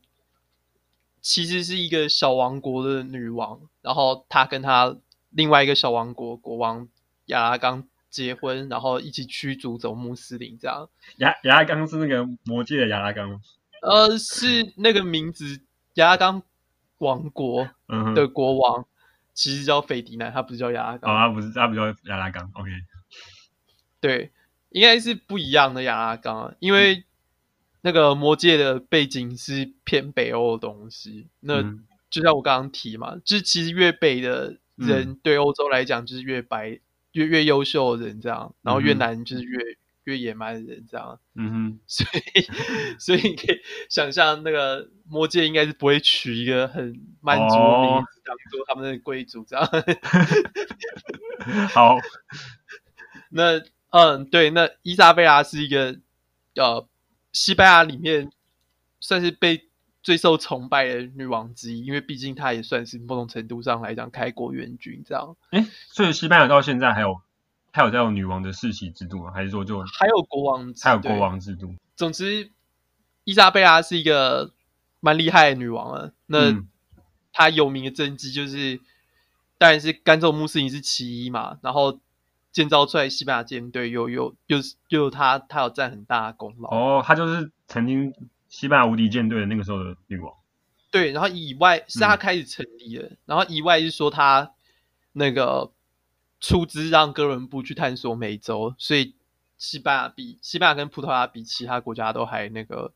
[1.22, 4.94] 其实是一个小王国的女王，然后她跟她
[5.30, 6.87] 另外一个小王国国王
[7.26, 10.90] 亚拉冈结婚，然后一起驱逐走穆斯林，这样。
[11.18, 13.40] 亚亚拉冈是那个魔界的亚拉冈吗？
[13.80, 15.62] 呃，是那个名字
[15.94, 16.42] 亚拉冈。
[16.98, 17.68] 王国
[18.14, 18.87] 的国王
[19.35, 21.12] 其实叫费迪南，他不是叫亚拉冈。
[21.12, 22.48] 哦，他不是，他不叫亚拉冈。
[22.54, 22.70] OK，
[24.00, 24.30] 对，
[24.68, 27.02] 应该是不一样的亚拉冈，因为
[27.83, 31.29] 那个魔界的背景是偏北欧的东西。
[31.40, 31.62] 那
[32.11, 36.81] 就像我刚刚提嘛，就是其实越北的人对欧洲来讲就是越白、
[37.12, 39.59] 越越优秀的人这样，然后越南就是越。
[40.05, 42.45] 越野蛮的人这样，嗯哼，所以
[42.99, 49.64] 所以你可以想象那个魔界应该是不会取一个很满族的名字当做他们的贵族这样。
[49.64, 49.85] 哦、
[51.68, 51.97] 好，
[53.31, 56.01] 那嗯对，那伊莎贝拉是一个
[56.57, 56.88] 呃
[57.33, 58.31] 西班牙里面
[59.01, 59.68] 算是被
[60.03, 65.37] 最受崇拜的女王之一，因为毕竟她也算是某种程度上来讲开国元君这样。
[65.51, 67.21] 哎，所以西班牙到现在还有。
[67.75, 69.31] 还有这种女王的世袭制度吗？
[69.35, 70.75] 还是说就还有国王？
[70.83, 71.75] 还有国王制度。
[71.97, 72.51] 总之，
[73.25, 74.53] 伊莎贝拉是一个
[75.01, 76.11] 蛮厉害的女王啊。
[76.27, 76.62] 那
[77.33, 78.79] 她有名的政绩就是，
[79.57, 81.59] 当然是赶走穆斯林是其一嘛。
[81.62, 81.99] 然后
[82.53, 86.71] 建造出来西班牙舰队，又又又又有她，她有占很大的功劳。
[86.71, 88.15] 哦，他就是曾经
[88.49, 90.33] 西班牙无敌舰队的那个时候的女王。
[90.91, 94.53] 对，然后以外是他开始成立的，嗯、然后以外是说他
[95.12, 95.73] 那个。
[96.45, 99.15] 出资让哥伦布去探索美洲，所以
[99.59, 102.93] 西班牙比西班牙跟葡萄牙比其他国家都还那个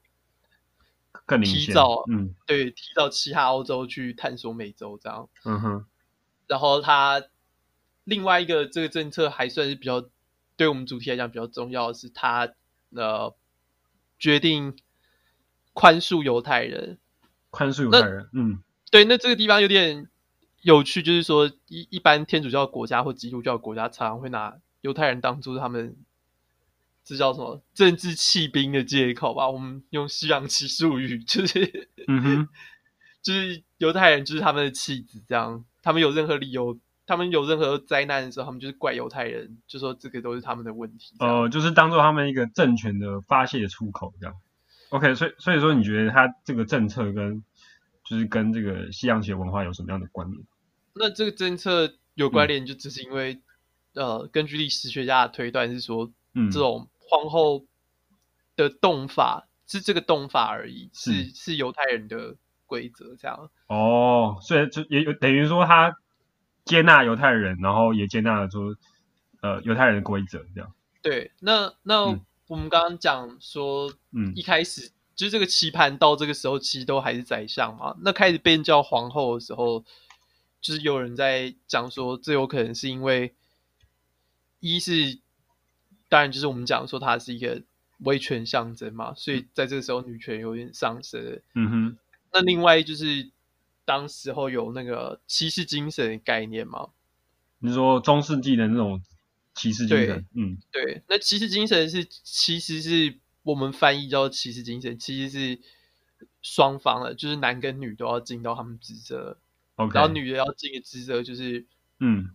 [1.24, 5.28] 更提早，嗯，对，提早其他欧洲去探索美洲这样。
[5.44, 5.86] 嗯哼。
[6.48, 7.22] 然后他
[8.06, 10.08] 另外一个这个政策还算是比较
[10.56, 12.48] 对我们主题来讲比较重要的是，他
[12.94, 13.36] 呃
[14.18, 14.74] 决定
[15.74, 16.98] 宽恕犹太人，
[17.50, 20.08] 宽恕犹太人，嗯，对，那这个地方有点。
[20.62, 25.96] 有趣就是说，一一般天主教国家或基督教国家常常会拿犹太人当做他们
[27.04, 29.48] 这叫什么政治弃兵的借口吧？
[29.48, 32.48] 我们用西洋棋术语，就是，嗯哼，
[33.22, 35.64] 就是犹太人就是他们的弃子，这样。
[35.82, 41.14] 他们有任何理由，他们有任何灾难的时候，他们就是怪犹太人，就说这个都是他们的问题。
[41.20, 44.34] 哦、呃，就是当做他们一个政权的发泄出口，这样。
[44.90, 47.42] OK，所以所以说，你觉得他这个政策跟
[48.04, 50.44] 就是跟这个西洋棋文化有什么样的关联？
[50.94, 53.34] 那这个政策有关联，就只是因为，
[53.94, 57.66] 嗯、呃，根据历史学家的推断是说，嗯，这种皇后
[58.56, 63.50] 的动法是这个动法而已，是是，是犹太人的规则这样。
[63.66, 65.96] 哦，所以就也有等于说他
[66.66, 68.76] 接纳犹太人，然后也接纳了说，
[69.40, 70.70] 呃，犹太人的规则这样。
[71.00, 72.04] 对，那那
[72.48, 79.82] 我们刚刚讲说，嗯，一开始就是这个棋盘到这个时候其实都还是宰相嘛，那开始被叫皇后的时候。
[80.62, 83.32] 就是有人在讲说，这有可能是因为
[84.58, 85.20] 一是，
[86.08, 87.62] 当然就是我们讲说它是一个
[87.98, 91.40] 威权象征嘛，所以在这个时候女权有点上升。
[91.54, 91.98] 嗯哼。
[92.32, 93.30] 那另外就是
[93.86, 96.90] 当时候有那个骑士精神的概念吗？
[97.60, 99.00] 你说中世纪的那种
[99.54, 100.26] 骑士精神？
[100.34, 101.02] 嗯，对。
[101.08, 105.60] 那骑士精神是其实是我们翻译叫骑士精神，其实是
[106.42, 109.38] 双方的，就是男跟女都要尽到他们职责。
[109.92, 111.66] 然后女的要尽的职责就是，
[112.00, 112.30] 嗯，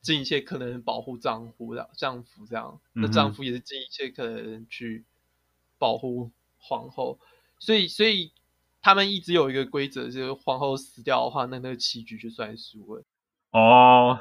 [0.00, 5.04] 尽一切可能保护丈夫的丈夫这样，那丈夫也是尽一切可能去
[5.78, 7.20] 保护皇后，
[7.58, 8.32] 所以所以
[8.82, 13.04] 他们一直有一个规则，就是皇后死掉的话，那那个棋局就算输了。
[13.52, 14.18] 哦，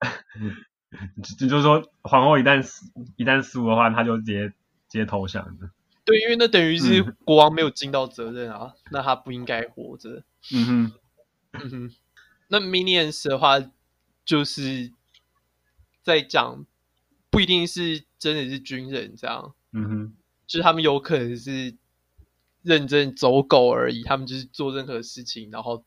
[1.38, 2.86] 就就是说，皇后一旦死，
[3.16, 4.54] 一旦输的话，他就直接直
[4.98, 5.70] 接投降的。
[6.04, 10.22] 对，因为那等于是国王没有尽到责任啊，嗯、那他不应该活着。
[10.52, 10.92] 嗯哼，
[11.52, 11.94] 嗯哼。
[12.48, 13.58] 那 Minions 的话，
[14.24, 14.92] 就是
[16.02, 16.64] 在讲，
[17.30, 19.54] 不一定是真的是军人这样。
[19.72, 21.76] 嗯哼，就是他们有可能是
[22.62, 25.84] 认真走狗而已，他们就是做任何事情，然后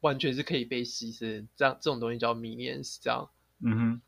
[0.00, 3.28] 完全是可以被牺牲，这样这种东西叫 Minions 这样。
[3.60, 4.00] 嗯哼，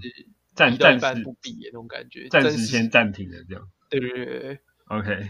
[0.68, 3.68] 暂暂时不比的那种感觉，暂时先暂停了这样。
[3.90, 4.60] 对对对对。
[4.88, 5.30] OK。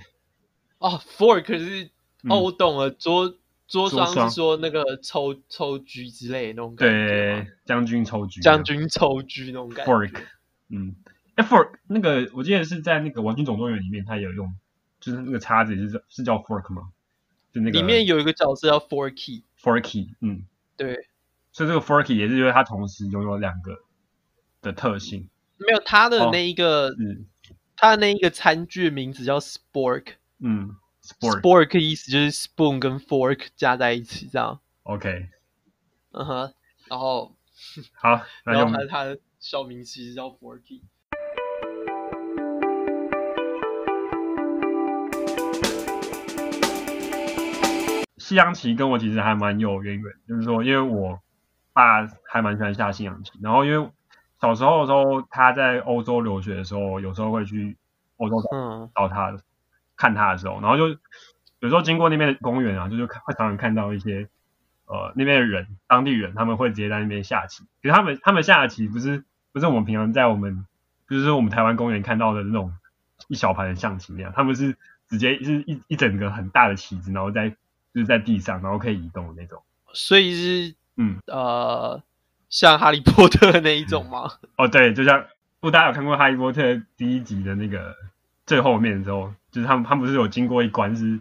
[0.79, 1.89] 哦，fork 是
[2.27, 3.37] 哦，我懂了，桌
[3.67, 7.07] 桌双是说那个抽抽狙之类的那种感觉。
[7.07, 8.41] 对，将军抽狙。
[8.41, 9.91] 将军抽狙那种感觉。
[9.91, 10.21] fork，
[10.69, 10.95] 嗯。
[11.37, 14.53] fork 那个，我记得是在那个《玩具总动员》里面，他也有用，
[14.99, 16.89] 就是那个叉子是是叫 fork 吗？
[17.53, 19.43] 就那个里面有一个角色叫 forky。
[19.57, 20.43] forky，嗯，
[20.75, 21.07] 对。
[21.53, 23.71] 所以这个 forky 也是因为它同时拥有两个
[24.61, 25.29] 的特性。
[25.57, 30.13] 没有，它的那一个，嗯、哦，它的那一个餐具名字叫 spork。
[30.39, 31.41] 嗯，spork。
[31.41, 34.59] spork 意思就是 spoon 跟 fork 加在一起这样。
[34.83, 35.29] OK。
[36.11, 36.53] 嗯哼，
[36.89, 37.35] 然后
[37.93, 40.81] 好， 然后它它的小名其实叫 forky。
[48.17, 51.19] 西洋棋跟我其实还蛮有渊源，就是说，因为我
[51.73, 53.89] 爸还蛮喜欢下西洋棋，然后因为
[54.41, 57.77] 小时候的时候他在欧洲留学的时候，有时候会去
[58.17, 58.41] 欧洲
[58.95, 59.41] 找他、嗯、
[59.95, 60.87] 看他的时候，然后就
[61.59, 64.27] 有时候经过那边的公园啊，就是会常常看到一些
[64.85, 70.65] 呃那边的人，当地人他们会直接在那边下棋，其实他们他们下的棋不是不是我们平常在我们
[71.09, 72.73] 就是我们台湾公园看到的那种
[73.27, 77.55] 一小盘的象棋那样，他们是直接是一一整个很大的棋子，然后在。
[77.91, 81.17] 就是在地上，然后可以移动的那种，所以是嗯。
[81.25, 82.03] 呃，
[82.49, 84.29] 像哈利波特的那一种吗？
[84.41, 85.25] 嗯、 哦，对，就像
[85.59, 87.95] 不，大家有看过哈利波特第一集的那个
[88.45, 91.19] 最后面的时候，就是他们他们不是有经过一关是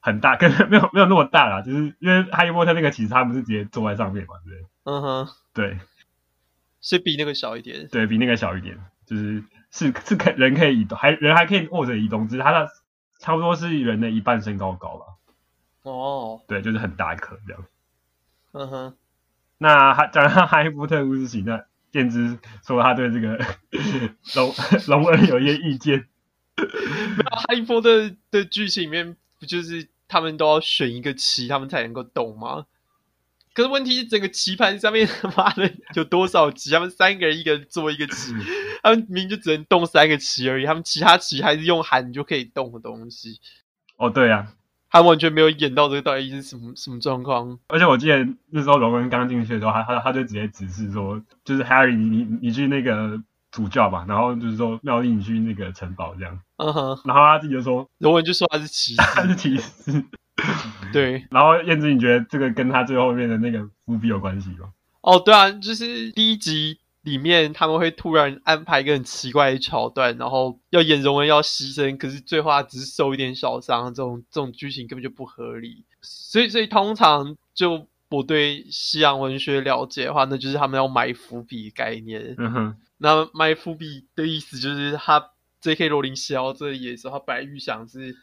[0.00, 4.64] 很大，可能没有没有那么大啦，就是因为哈利波特那个其实他们是直接坐在上面嘛，对？
[4.84, 5.78] 嗯哼，对，
[6.80, 12.68] 是比那个小一点，对比那个小一点，就是是是可人可以移动，还人还可以握着移动，只是他的
[13.18, 15.06] 差不多是人的一半身高高吧。
[15.82, 17.64] 哦，对，就是很大一颗这样。
[18.52, 18.96] 嗯哼，
[19.58, 23.38] 那还讲到哈利波特故事情，那电之说他对这个
[24.36, 24.54] 龙
[24.88, 26.06] 龙儿有一些意见。
[26.56, 26.64] 没
[27.24, 32.66] 有，哈利波特的剧情里面不就是他们都要选一个棋，他们才能够动吗？
[33.54, 36.70] 可是问题是，整个棋盘上面他妈的有多少棋？
[36.70, 38.34] 他们三个人一个人做一个棋，
[38.82, 43.40] 他们明明就只能动三个棋而已，他们其他棋还是用喊就可以动的东西。
[43.96, 44.52] 哦，对呀、啊。
[44.90, 53.20] 他完全没有演到这个到底是什么什么状况，而且我记得那时候荣恩刚进去的时候，他他他就直接指示说，就是 Harry 你你你去那个
[53.50, 60.04] 主教吧，然后就是说妙丽你去那个城堡这样，嗯哼，然后他自己就说，荣恩就说他是骑士，他是骑士，
[60.92, 61.26] 对。
[61.30, 64.68] 然后燕子，你觉得这个跟他最后面的那个伏笔有关系吗？
[65.02, 75.84] 哦，对啊，就是第一集里面他们会突然安排一个很奇怪的桥段，然后要演荣恩要牺牲，可是最后他只是受一点小伤，这种这种剧情根本就不合理。
[76.02, 82.34] 所以，所以通常就我对西洋文学了解的话，那就是他们要埋伏笔概念。
[82.38, 85.88] 嗯哼，那埋伏笔的意思就是他 J.K.
[85.88, 88.16] 罗琳写到这里的时候，他本来预想是。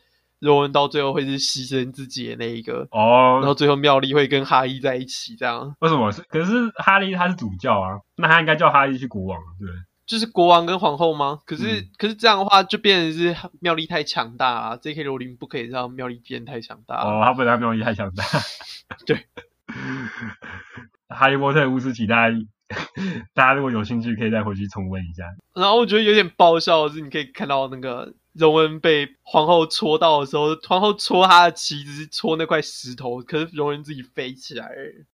[0.44, 6.22] 荣恩到最后会是牺牲自己的那一个哦，然后最后妙丽会跟哈利在一起，这样为什么是？
[6.24, 9.82] 可是哈利他是主教啊，那他应该叫哈利去国王，对不对？
[10.06, 11.40] 就是国王跟皇后吗？
[11.46, 15.04] 可是、嗯、可是这样的话就变成是妙丽太强大了，J.K.
[15.04, 18.24] 罗琳不可以让妙丽变太强大哦，他不能让妙丽太强大，
[19.08, 19.26] 对。
[21.08, 22.36] 哈利波特巫师奇大家
[23.34, 25.24] 大家如果有兴趣可以再回去重温一下。
[25.56, 28.14] 然后我觉得有点爆笑的是，你可以看到那个。
[28.34, 34.70] 荣恩被皇后戳到的时候，皇后戳他的旗子是戳那块石头，可是荣恩自己飞起来。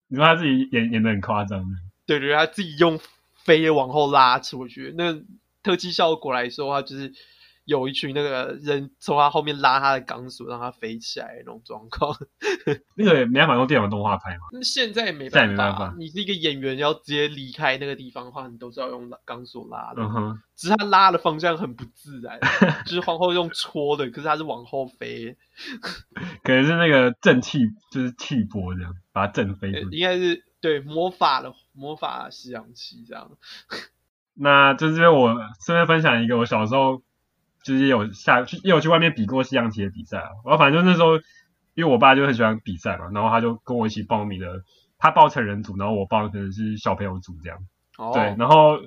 [0.08, 1.64] 你说他自己演演的很夸张。
[2.06, 2.98] 对对，他自己用
[3.34, 5.20] 飞的往后拉出去，那
[5.62, 7.12] 特技效果来说的话，就是。
[7.70, 12.12] 有一群那个人从他后面拉他的钢索，让他飞起来那种状况。
[12.96, 14.48] 那个也没办法用电脑动画拍嘛？
[14.52, 15.94] 那现在没办法，没办法。
[15.96, 20.02] 你是一个演员，要直接离开那个地方的话，你都是要用钢索拉的。
[20.02, 20.42] 嗯哼。
[20.56, 22.40] 只是他拉的方向很不自然，
[22.84, 25.36] 就是皇后用戳的，可是他是往后飞。
[26.42, 27.60] 可能是那个震气，
[27.92, 29.70] 就是气波这样把它震飞。
[29.92, 33.30] 应该是对魔法的魔法西洋棋这样。
[34.34, 37.00] 那就是我顺便分享一个我小时候。
[37.64, 40.30] 就是有下去，也有去外面比过西洋棋的比赛啊。
[40.44, 41.16] 然后反正就那时候，
[41.74, 44.46] 因为我爸就很喜欢比赛嘛，然后他就跟我一起报名的。
[45.02, 47.58] 他报成人组，然后我报的可能是小朋友组这样。
[47.96, 48.10] 哦。
[48.12, 48.78] 对，然后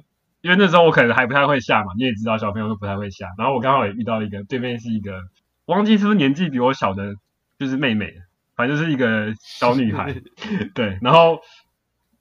[0.41, 3.29] 因为那时候我可能还不太会下嘛，你也知道小朋友都不太会下。
[3.35, 5.23] 然后我刚好也遇到一个对面是一个，
[5.65, 7.15] 忘记是不是年纪比我小的，
[7.57, 8.13] 就是妹妹，
[8.55, 10.21] 反正就是一个小女孩。
[10.75, 11.39] 对，然后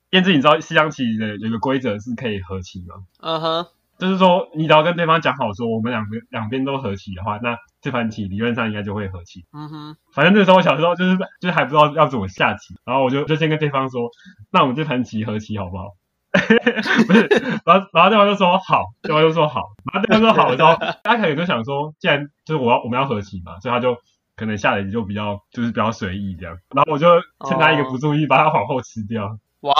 [0.09, 2.95] 燕子，你知道西洋棋的有个规则是可以和棋吗？
[3.19, 3.67] 嗯哼。
[4.03, 9.45] 就是说，你只要跟对方讲好，说我们两边两边都和棋的话，那这盘棋理论上应该就会和棋。
[9.53, 9.97] 嗯哼。
[10.13, 14.11] 反正那时候我小时候就是就是还不知道要怎么下棋，然后我就就先跟对方说，
[14.51, 15.85] 那我们这盘棋和棋好不好？
[17.07, 17.29] 不是，
[17.65, 23.97] 然后然后对方就说好，对方就说好，然后对方说好之后，他可能就想说，既然就是我要我们要和棋嘛，所以他就
[24.35, 27.07] 可能下的就比较就是比较随意这样，然后我就
[27.47, 29.39] 趁他一个不注意，把他往后吃掉。
[29.61, 29.75] 哇！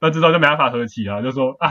[0.00, 1.70] 那这时候就没办法和棋了，就说啊。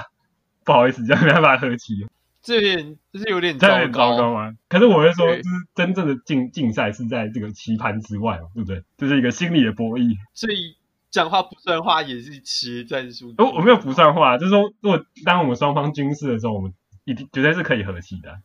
[0.70, 2.06] 不好意思，这样没办法和棋。
[2.44, 4.54] 这有点，这是有点糟糕吗？
[4.68, 8.84] 可是我会说，就是真正的竞竞赛是在这个棋盘之外嘛，对不对？
[8.96, 10.16] 就是一个心理的博弈。
[10.36, 10.76] 所以
[11.10, 13.34] 讲话不算话也是棋战术。
[13.40, 16.72] 我我没有不算话，就是说，如果当我们双方军事的时候，我们
[17.04, 18.40] 一定绝对是可以和棋的。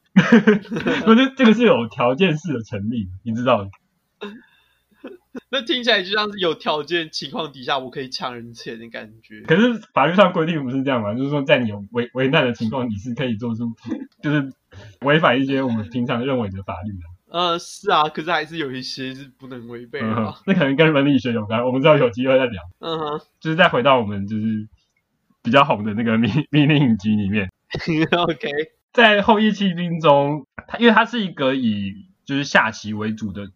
[1.06, 3.68] 我觉得这个是有条件式的成立，你知道。
[5.50, 9.42] 那听起来就像是有条件情况底下，我可以抢人钱的感觉。
[9.42, 11.14] 可是法律上规定不是这样嘛？
[11.14, 13.72] 就是说，在你有危危难的情况，你是可以做出，
[14.22, 14.52] 就是
[15.02, 17.38] 违反一些我们平常认为的法律的。
[17.38, 20.06] 呃，是啊，可是还是有一些是不能违背的。
[20.06, 20.32] 嗯。
[20.46, 22.62] 那可能跟伦理学有关，我们知道有机会再聊。
[22.80, 24.68] 嗯哼，就是再回到我们就是
[25.42, 27.50] 比较红的那个迷迷你影集里面。
[28.16, 28.48] OK，
[28.92, 33.48] 在后羿弃兵中，他因为他是一个以就是下棋为主的。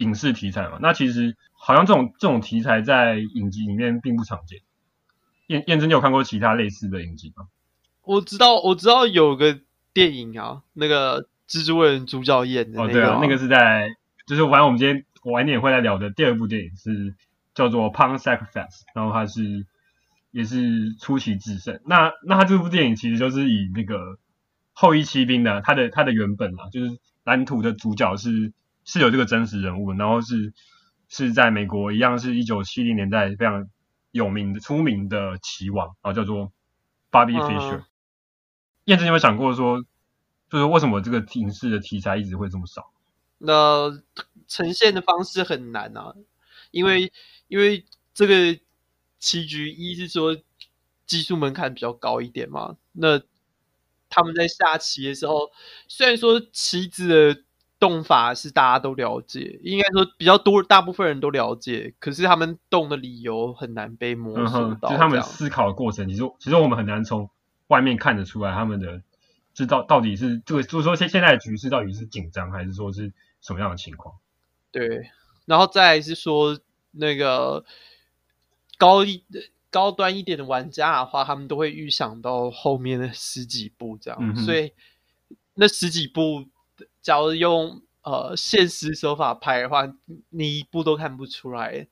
[0.00, 4.60] 影视题材嘛，那其实好像这种这种题材在影集里面并不常见。
[5.46, 7.48] 燕燕子，你有看过其他类似的影集吗？
[8.02, 9.60] 我知道，我知道有个
[9.92, 12.90] 电影啊，那个蜘蛛人主角演的那个。
[12.90, 13.90] 哦，对啊，那个是在，
[14.26, 17.14] 就是反正我们今天晚一点会来聊的第二部电影是
[17.54, 18.52] 叫做《Pawn Sacrifice》，
[18.94, 19.66] 然后它是
[20.30, 21.78] 也是出奇制胜。
[21.84, 24.18] 那那它这部电影其实就是以那个
[24.72, 28.54] 后翼弃兵的，它的它的原本啊，就是蓝图的主角是。
[28.84, 30.52] 是有这个真实人物，然后是
[31.08, 33.68] 是在美国一样，是一九七零年代非常
[34.10, 36.52] 有名的出名的棋王啊，叫做
[37.10, 37.80] Bobby Fischer。
[37.80, 37.84] Uh.
[38.84, 39.82] 燕子有没有想过说，
[40.48, 42.90] 就是为什么这个影视的题材一直会这么少？
[43.38, 44.02] 那
[44.48, 46.14] 呈现的方式很难啊，
[46.70, 47.12] 因为
[47.48, 48.58] 因为这个
[49.18, 50.36] 棋局一是说
[51.06, 53.20] 技术门槛比较高一点嘛，那
[54.08, 55.50] 他们在下棋的时候，
[55.86, 57.42] 虽然说棋子的。
[57.80, 61.94] 动法是大家都了解，应该说比较多，大部分人都了解。
[61.98, 67.30] 可是他们动的理由很难被摸索到，嗯，就是他们思考的过程，其实其实我们很难从
[67.68, 69.02] 外面看得出来他们的
[69.54, 74.14] 知道到底是这个，就是说现现在的局势到底是紧张还是说是什么样的情况？
[74.70, 75.10] 对，
[75.46, 76.60] 然后再来是说
[76.90, 77.64] 那个
[78.76, 79.24] 高一
[79.70, 84.74] 高端一点的玩家的话，他们都会预想到后面的十几步这样，嗯，所以
[85.54, 86.44] 那十几步。
[87.02, 89.90] 假如用呃现实手法拍的话，
[90.28, 91.86] 你一部都看不出来，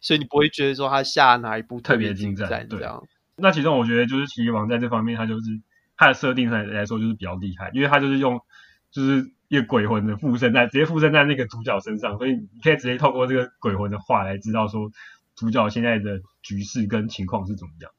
[0.00, 3.02] 所以你不会觉得说他下哪一部特别精湛这样。
[3.36, 5.60] 那其中我觉得就是《奇异王》在这方面，他就是
[5.96, 8.40] 他的设定上来说就是比较厉害，因为他就是用
[8.90, 14.90] 就是一个鬼魂的附身在直接附身在那个主角身上，所以你可以直接透过这个鬼魂的话来知道说
[15.34, 17.90] 主角现在的局势跟情况是怎么样。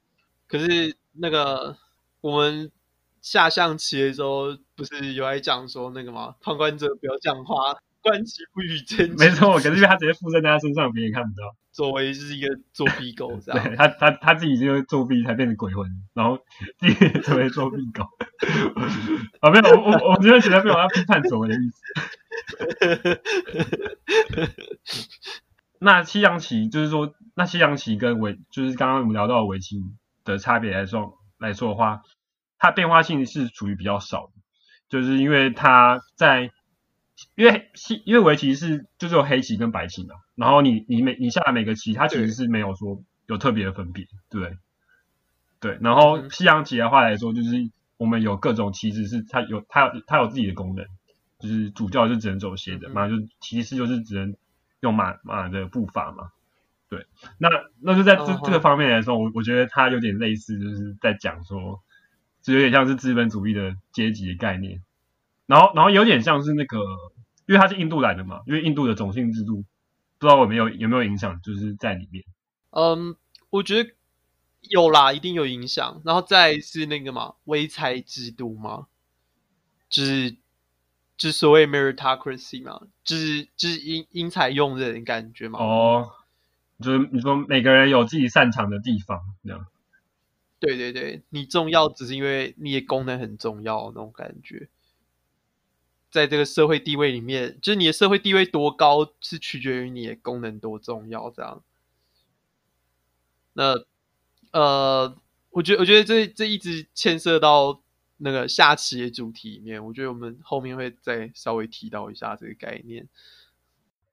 [0.48, 1.78] 可是那个
[2.22, 2.72] 我们。
[3.24, 6.36] 下象棋的时候，不是有来讲说那个吗？
[6.42, 9.10] 旁观者不要讲话，观棋不语 真。
[9.18, 11.56] 没错，可是因为他直接附身在他身上，别人看不到。
[11.72, 13.64] 作为就是一个作弊狗这样。
[13.64, 16.38] 对，他他他自己就是作弊才变成鬼魂，然后
[16.78, 18.04] 自己成为作弊狗。
[19.40, 23.22] 啊，没有，我我我觉得觉得没有要批判所谓的意思。
[25.80, 29.82] 那西洋棋就是说，那西洋棋跟围就是刚刚我们聊到的围棋
[30.26, 32.02] 的差别来说来说的话。
[32.64, 34.32] 它变化性是属于比较少的，
[34.88, 36.50] 就是因为它在，
[37.36, 44.58] 因为西因为围棋是就是有黑棋跟白棋嘛，然后你你每你下的每个棋，它其实是没有说有特别的分别，对不对？
[45.60, 50.86] 对，然后西洋棋的话来说，就是我们有各种棋子是它有它有它有自己的功能，
[51.40, 54.38] 就是主教是只能走斜的嘛，就骑士就是只能
[54.80, 56.30] 用马马的步伐嘛，
[56.88, 57.08] 对，
[57.38, 57.50] 那
[57.82, 61.84] 那就在这这个方面来说，我我觉得它有点类似，就是在讲说。
[62.44, 64.84] 就有点像是资本主义的阶级的概念，
[65.48, 66.78] 然后，然后有点像是那个，
[67.48, 69.64] 因为它是印度来的嘛，因为印度的种姓制度，
[70.20, 72.26] 不知道有没有有没有影响，就是在里面。
[72.72, 73.16] 嗯，
[73.50, 73.92] 我觉得
[74.70, 76.02] 有啦，一定有影响。
[76.04, 78.88] 然后再是那个嘛，唯才制度嘛，
[79.90, 80.32] 就是
[81.16, 85.60] 就是所谓 meritocracy 嘛，就是就是因因才用人的感觉嘛。
[85.60, 86.12] 哦，
[86.82, 89.66] 就是你说每个人有自己擅长的地方，这样。
[90.66, 94.70] 对对对，你重要只是因为你的功能很重要那种感觉，
[96.10, 101.62] 在这个社会地位里面，就是你的社会地位多高是取决于你的功能多重要这样。
[103.52, 103.84] 那
[104.52, 105.18] 呃，
[105.50, 107.82] 我觉得我觉得这这一直牵涉到
[108.16, 113.10] 那个下棋的主题里面，我觉得我们后面会再稍微提到一下这个概念。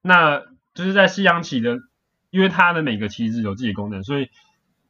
[0.02, 0.40] 那
[0.74, 1.78] 就是在西洋棋的，
[2.30, 4.28] 因为它的每个棋子有自己的功能，所以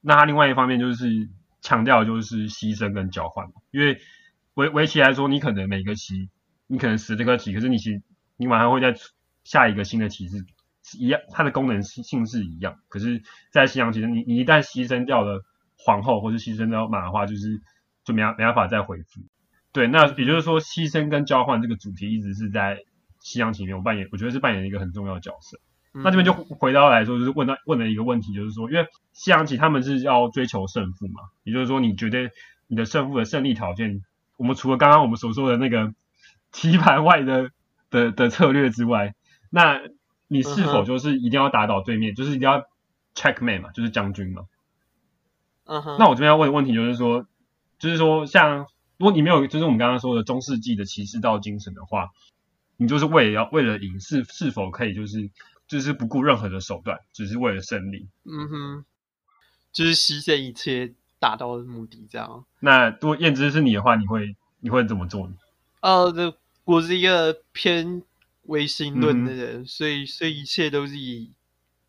[0.01, 1.29] 那它另外一方面就是。
[1.61, 3.99] 强调就是牺牲跟交换，因为
[4.55, 6.29] 围围棋来说，你可能每个棋，
[6.67, 8.03] 你可能死这个棋，可是你其实
[8.37, 8.95] 你马上会再
[9.45, 10.45] 下一个新的棋是
[10.99, 12.79] 一样，它的功能性是一样。
[12.89, 15.43] 可是，在西洋棋，你你一旦牺牲掉了
[15.77, 17.61] 皇后或是牺牲掉马的话，就是
[18.05, 19.21] 就没没办法再回复。
[19.73, 22.79] 对，那也就是说，牺牲跟交换这个主题一直是在
[23.21, 25.61] 西洋棋里面我扮演，我觉得是扮演一个很重要的角色。
[25.93, 32.31] 那这边就回到来说，就是问到问了一个问题，就是说，因为西洋棋他们是要追求胜负嘛，也就是说，你觉得
[32.69, 34.01] 你的胜负的胜利条件，
[34.37, 35.93] 我们除了刚刚我们所说的那个
[36.53, 37.51] 棋盘外的
[37.91, 39.17] 的的策略之外，
[39.51, 39.81] 那
[40.29, 42.63] 你是否就是一定要打倒对面，就是一定要
[43.17, 44.45] checkmate 嘛，就是将军嘛？
[45.65, 45.97] 嗯哼。
[45.99, 47.27] 那我这边要问的问题就是说，
[47.81, 52.11] 就是说，像如果你没有就是我们刚刚说的中世纪的骑士道精神的话，
[52.77, 55.29] 你就是为了要为了赢，是是否可以就是？
[55.71, 58.09] 就是不顾任何的手段，只是为了胜利。
[58.25, 58.85] 嗯哼，
[59.71, 62.45] 就是牺牲一切达到的目的，这样。
[62.59, 65.35] 那如果燕之是你的话，你会你会怎么做呢？
[65.81, 68.03] 呃，这我是一个偏
[68.43, 71.31] 唯心论的人，嗯、所以所以一切都是以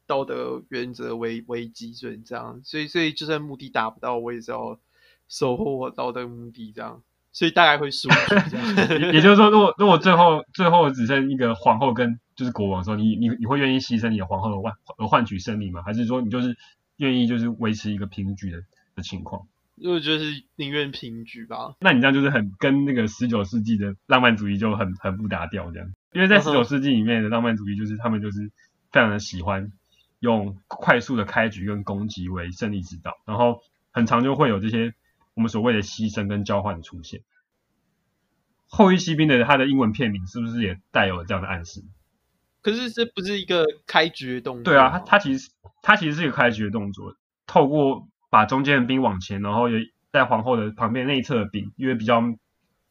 [0.06, 2.62] 道德原则为为基准，这样。
[2.64, 4.80] 所以所以就算目的达不到，我也是要
[5.28, 7.02] 守护我道德目的，这样。
[7.32, 8.10] 所以大概会输。
[9.14, 12.20] 也就是说，如果如果最后最后只剩一个皇后跟。
[12.34, 15.84] 就是国王的时候，你你你会愿意牺牲你的皇后而换而换取胜利吗？
[15.86, 16.58] 还是说你就是
[16.98, 18.64] 愿意就是维持一个平局的
[18.96, 19.46] 的情况？
[19.76, 21.76] 我觉得是宁愿平局吧。
[21.82, 25.92] 那你这样就是很跟那个十九世纪的浪漫主义就很很不搭调这样。
[26.14, 28.50] 因为在十九世纪里面的浪漫主义就是他们就是
[28.92, 29.72] 非常的喜欢
[30.20, 33.62] 用快速的开局跟攻击为胜利之道，然后
[33.92, 34.96] 很常就会有这些
[35.42, 37.24] 我们所谓的牺牲跟交换的出现。
[38.68, 41.84] 后翼弃兵的它的英文片名是不是也带有了这样的暗示？
[42.62, 44.64] 可是这不是一个开局的动作。
[44.66, 45.50] 对啊，它它其实
[45.82, 47.16] 它其实是一个开局的动作，
[47.48, 49.80] 透过把中间的兵往前，然后也
[50.12, 52.22] 在皇后的旁边内侧的兵，因为比较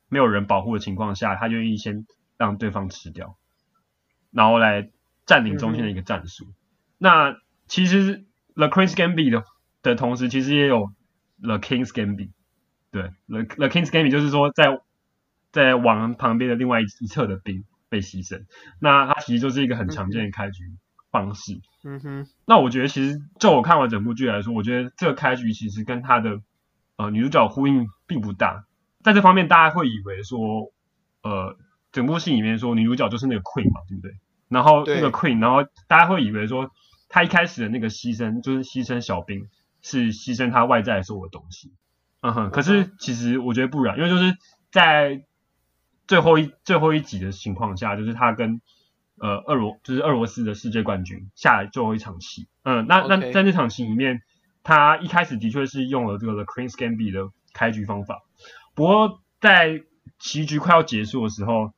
[0.09, 2.05] 没有人保护的情况下，他愿意先
[2.37, 3.39] 让对方吃掉，
[4.33, 4.91] 然后来
[5.25, 6.47] 占领中间的一个战术。
[6.47, 6.55] 嗯、
[6.99, 7.37] 那
[7.69, 9.45] 其实 The Queen's Gambit 的
[9.83, 10.93] 的同时，其实也有
[11.41, 12.33] The King's Gambit。
[12.91, 14.81] 对，The The King's Gambit 就是说在
[15.53, 17.65] 在王旁边的另外一一侧的兵。
[17.91, 18.45] 被牺牲，
[18.79, 20.63] 那它其实就是一个很常见的开局
[21.11, 21.61] 方式。
[21.83, 26.41] 嗯哼，那我觉得其实就我看完整部剧来说，我觉得这个开局其实跟他的
[26.95, 28.65] 呃女主角呼应并不大。
[29.03, 30.73] 在这方面，大家会以为说，
[31.25, 31.59] 呃，
[31.91, 34.15] 整部戏里面说女主角就是那个 Queen 嘛，对不对？
[34.49, 36.71] 然后那个 Queen，然后大家会以为说
[37.09, 39.49] 她一开始的那个牺牲就是牺牲小兵，
[39.83, 41.73] 是牺牲她外在所有的东西。
[42.23, 44.37] 嗯哼，可是其实我觉得不然，因为就是
[44.71, 45.25] 在
[46.07, 48.61] 最后一最后一集的情况下，就是他跟
[49.19, 52.47] 呃俄罗就是俄罗斯的世界冠军下来最后一场戏。
[52.63, 54.21] 嗯，那那在那场戏里面，
[54.63, 58.21] 他一开始的确是用了这个 The Queen's Gambit 的开局方法，
[58.75, 59.81] 不过在
[60.19, 61.73] 棋局快要结束的时候，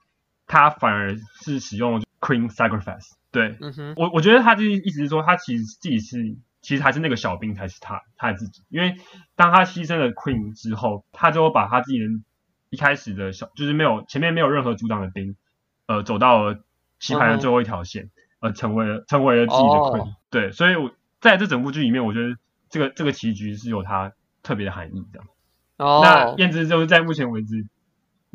[0.48, 3.12] 他反而是使用 Queen Sacrifice。
[3.30, 6.36] 对，嗯哼，我我觉得他就意思是说，他其实自己是。
[6.62, 8.62] 其实还是那个小兵才是他，他自己。
[8.68, 8.94] 因为
[9.34, 12.04] 当他牺牲了 Queen 之后，他就把他自己的
[12.70, 15.36] 一开始的小，就是没有前面没有任何阻挡的兵，
[15.86, 16.60] 呃，走到了
[17.00, 19.98] 棋盘的最后一条线，呃，成为了成为了自己的 Queen。
[19.98, 20.08] Oh.
[20.30, 22.36] 对，所以我在这整部剧里面，我觉得
[22.70, 24.12] 这个这个棋局是有它
[24.44, 25.20] 特别的含义的。
[25.78, 25.96] 哦。
[25.96, 26.04] Oh.
[26.04, 27.66] 那燕之就是在目前为止，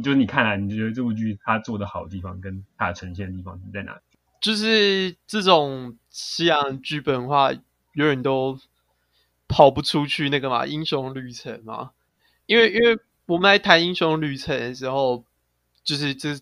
[0.04, 4.02] 就是你看来你觉得这部剧它做的好的地方，跟它的呈现的地方是在哪里？
[4.42, 7.52] 就是这种西洋剧本的话。
[7.98, 8.60] 永远都
[9.48, 11.94] 跑不出去那个嘛，英雄旅程嘛，
[12.46, 15.24] 因为因为我们来谈英雄旅程的时候，
[15.84, 16.40] 就是这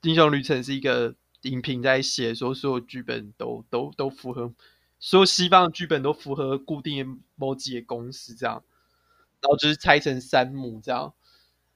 [0.00, 4.50] 英雄旅程是一个影评在写，说所有剧本都都都符合，
[4.98, 8.64] 所有西方的剧本都符合固定的某几个公式这样，
[9.42, 11.12] 然后就是拆成三幕这样，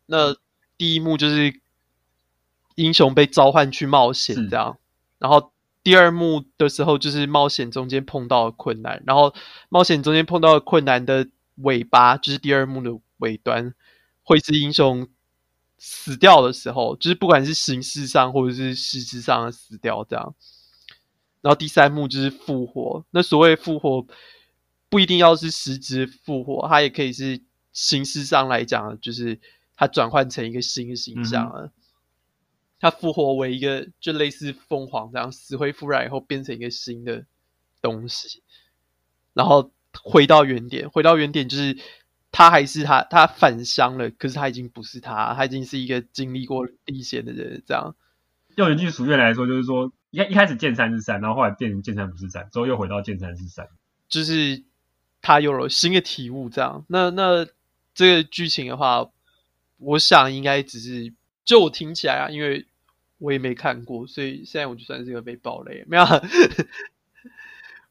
[0.06, 0.34] 那
[0.78, 1.60] 第一幕就是
[2.74, 4.78] 英雄被召唤去冒险这样，
[5.18, 5.52] 然后。
[5.82, 9.34] 第二幕的时候，就是冒险中间碰到的困难，然后
[9.68, 11.26] 冒险中间碰到的困难的
[11.56, 13.74] 尾巴，就是第二幕的尾端，
[14.22, 15.08] 会是英雄
[15.78, 20.34] 死掉的时候，就是不管是形式上或者是实质上的死掉这样。
[21.40, 24.06] 然后第三幕就是复活，那所谓复活
[24.90, 27.40] 不一定要是实质复活，它也可以是
[27.72, 29.40] 形式上来讲，就是
[29.74, 31.72] 它转换成一个新的形象了。
[32.80, 37.26] 他复活为一个，就类似凤凰这样死灰复燃以后变成一个新的
[37.82, 38.42] 东西，
[39.34, 39.70] 然后
[40.02, 41.76] 回到原点，回到原点就是
[42.32, 47.62] 他还是他，他返乡了，可是他已经不是他，他已经是一个经历过历险的人。
[47.66, 47.94] 这样
[48.56, 53.68] 用一句俗语来说，就是说一一开始见山是山，然后后来变成见山不是山，之后又回到见山是山，
[54.08, 54.64] 就是
[55.20, 56.48] 他有了新的体悟。
[56.48, 57.46] 这样，那那
[57.92, 59.06] 这个剧情的话，
[59.76, 61.12] 我想应该只是
[61.44, 62.66] 就我听起来啊，因为。
[63.20, 66.04] 我也没看过，所以现在我就算是一个被暴雷，没有。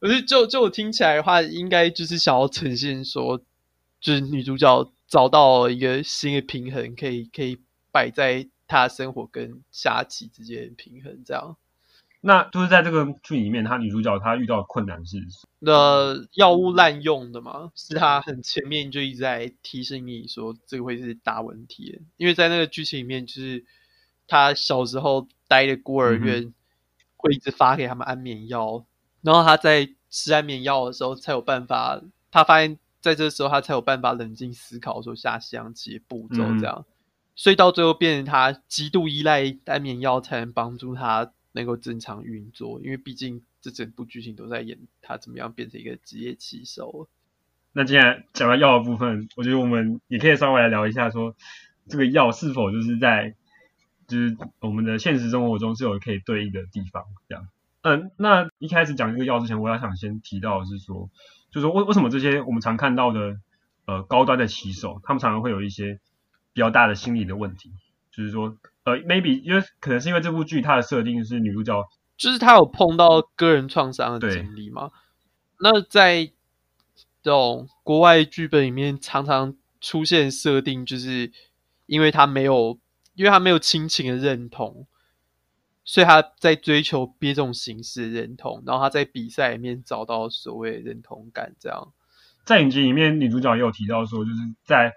[0.00, 3.38] 我就就就我听起来的话，应该就是想要呈现说，
[4.00, 7.58] 就是女主角找到一个新的平衡，可以可以
[7.92, 11.56] 摆在她生活跟下棋之间平衡，这样。
[12.22, 15.18] 那就是在这个剧里面，她女主角她遇到的困难是
[15.58, 17.70] 那药物滥用的嘛？
[17.74, 23.64] 是她很前面就一直在提醒你说，这个会是大问题，因为在那个剧情里面就是。
[24.30, 26.54] 他小时候待的孤儿院
[27.16, 28.86] 会一直发给他们安眠药，嗯、
[29.22, 32.00] 然后他在吃安眠药的时候才有办法。
[32.30, 36.84] 他发现在这时候他才有办法冷静思考，说下西洋棋的步骤这样。
[36.86, 36.94] 嗯、
[37.34, 47.08] 所以到最后变成他极度依赖安眠药才能帮助他能够正常运作，因为毕竟这整部剧情都在演他怎么样变成一个职业棋手。
[47.72, 51.34] 那既然讲到药的部分，我觉得我们也可以稍微来聊一下，说
[51.88, 53.34] 这个药是否就是在。
[54.10, 57.46] 就是我们的现实生活中是有可以对应的地方，这样。
[57.82, 61.08] 嗯，那一开始讲这个药之前，我要想先提到的是说，
[61.50, 63.36] 就是说为为什么这些我们常看到的
[63.86, 66.00] 呃高端的棋手，他们常常会有一些
[66.52, 67.70] 比较大的心理的问题，
[68.10, 71.88] 就是说呃 maybe 因为可能是因为这部剧它的设定是女主角，
[72.18, 74.90] 就是她有碰到个人创伤的经历吗？
[75.60, 76.26] 那在
[77.22, 81.32] 这种国外剧本里面，常常出现设定，就是
[81.86, 82.78] 因为她没有。
[83.20, 84.86] 因为他没有亲情的认同，
[85.84, 91.54] 所以他在追求别种形式的认同，然后他在比赛里面找到所谓的认同感。
[91.60, 91.92] 这样，
[92.46, 94.94] 在影集里面，女主角也有提到说，就是在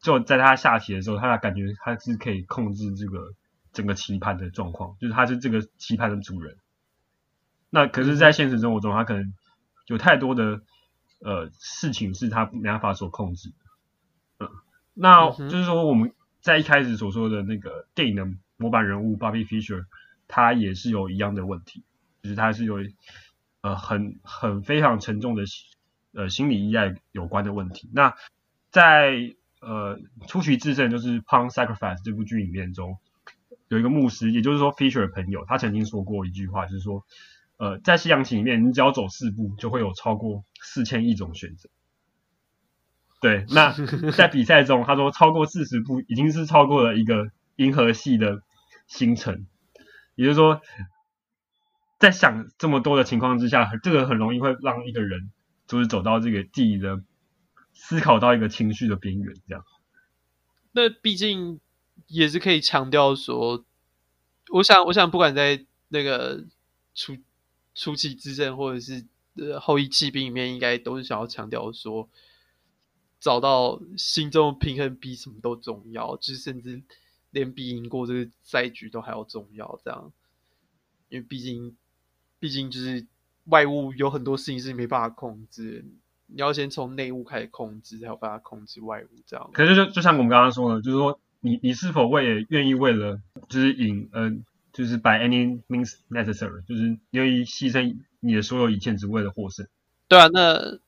[0.00, 3.34] 就在他下棋的时候，他感觉他是可以控制这个
[3.72, 6.56] 整个棋盘的状况，就是他是这个棋盘的主人。
[7.70, 9.32] 那可是，在现实生活中，他可能
[9.86, 10.60] 有太多的
[11.20, 13.52] 呃事情是他没办法所控制。
[14.40, 14.48] 嗯，
[14.94, 16.12] 那就是说我们。
[16.40, 18.26] 在一开始所说的那个电影的
[18.56, 19.84] 模板人物 Bobby Fisher，
[20.26, 21.84] 他也是有一样的问题，
[22.22, 22.76] 就是他是有
[23.60, 25.44] 呃很很非常沉重的
[26.12, 27.90] 呃心理依赖有关的问题。
[27.92, 28.14] 那
[28.70, 32.98] 在呃出奇制胜就是 Pawn Sacrifice 这部剧里面中，
[33.68, 37.04] 有一个牧师，也就是说 Fisher 的朋友，他曾经说过一句话，就是说
[37.58, 41.68] 呃在西洋棋里面，你只要走四步，就会有超过四千亿种选择。
[43.20, 43.74] 对，那
[44.12, 48.42] 在比赛中，他说超过四十步已经是超过了一个银河系的
[48.86, 49.46] 星辰。
[50.14, 50.60] 也就是说，
[51.98, 55.30] 在想这么多的情况之下，这个很容易会让一个人
[55.66, 57.02] 就是走到这个自己的
[57.72, 59.64] 思考到一个情绪的边缘，这样。
[60.72, 61.60] 那毕竟
[62.06, 63.64] 也是可以强调说，
[64.52, 66.44] 我想，我想不管在那个
[66.94, 67.16] 初
[67.74, 69.06] 初期之阵或者是
[69.36, 72.08] 呃后翼弃兵里面，应该都是想要强调说，
[73.20, 76.80] 找到心中的平衡比什么都重要，就是甚至
[77.30, 79.78] 连比赢过这个赛局都还要重要。
[79.84, 80.10] 这样，
[81.10, 81.76] 因为毕竟，
[82.38, 83.06] 毕竟就是
[83.44, 85.84] 外物有很多事情是没办法控制，
[86.28, 89.08] 你要先从内物开始控制，才有办法控制外物。
[89.26, 99.68] 这样，可是就就像我们刚刚说的，就是说你你是否为愿意为了就是赢，嗯、呃，就是 by any means necessary，就是愿意牺牲你的所有一切只为了获胜。
[100.08, 100.80] 对啊，那。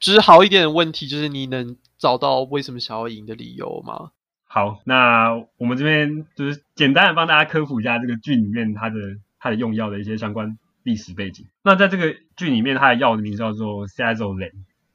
[0.00, 4.10] 就是好一点的问题，就是你能找到为什么想要赢的理由吗？
[4.44, 8.96] 好，那我们这边就是简单的帮大家科普一下这个剧里面它的
[9.38, 11.46] 它的用药的一些相关历史背景。
[11.62, 14.52] 那在这个剧里面，它的药的名字叫做 Sazerac，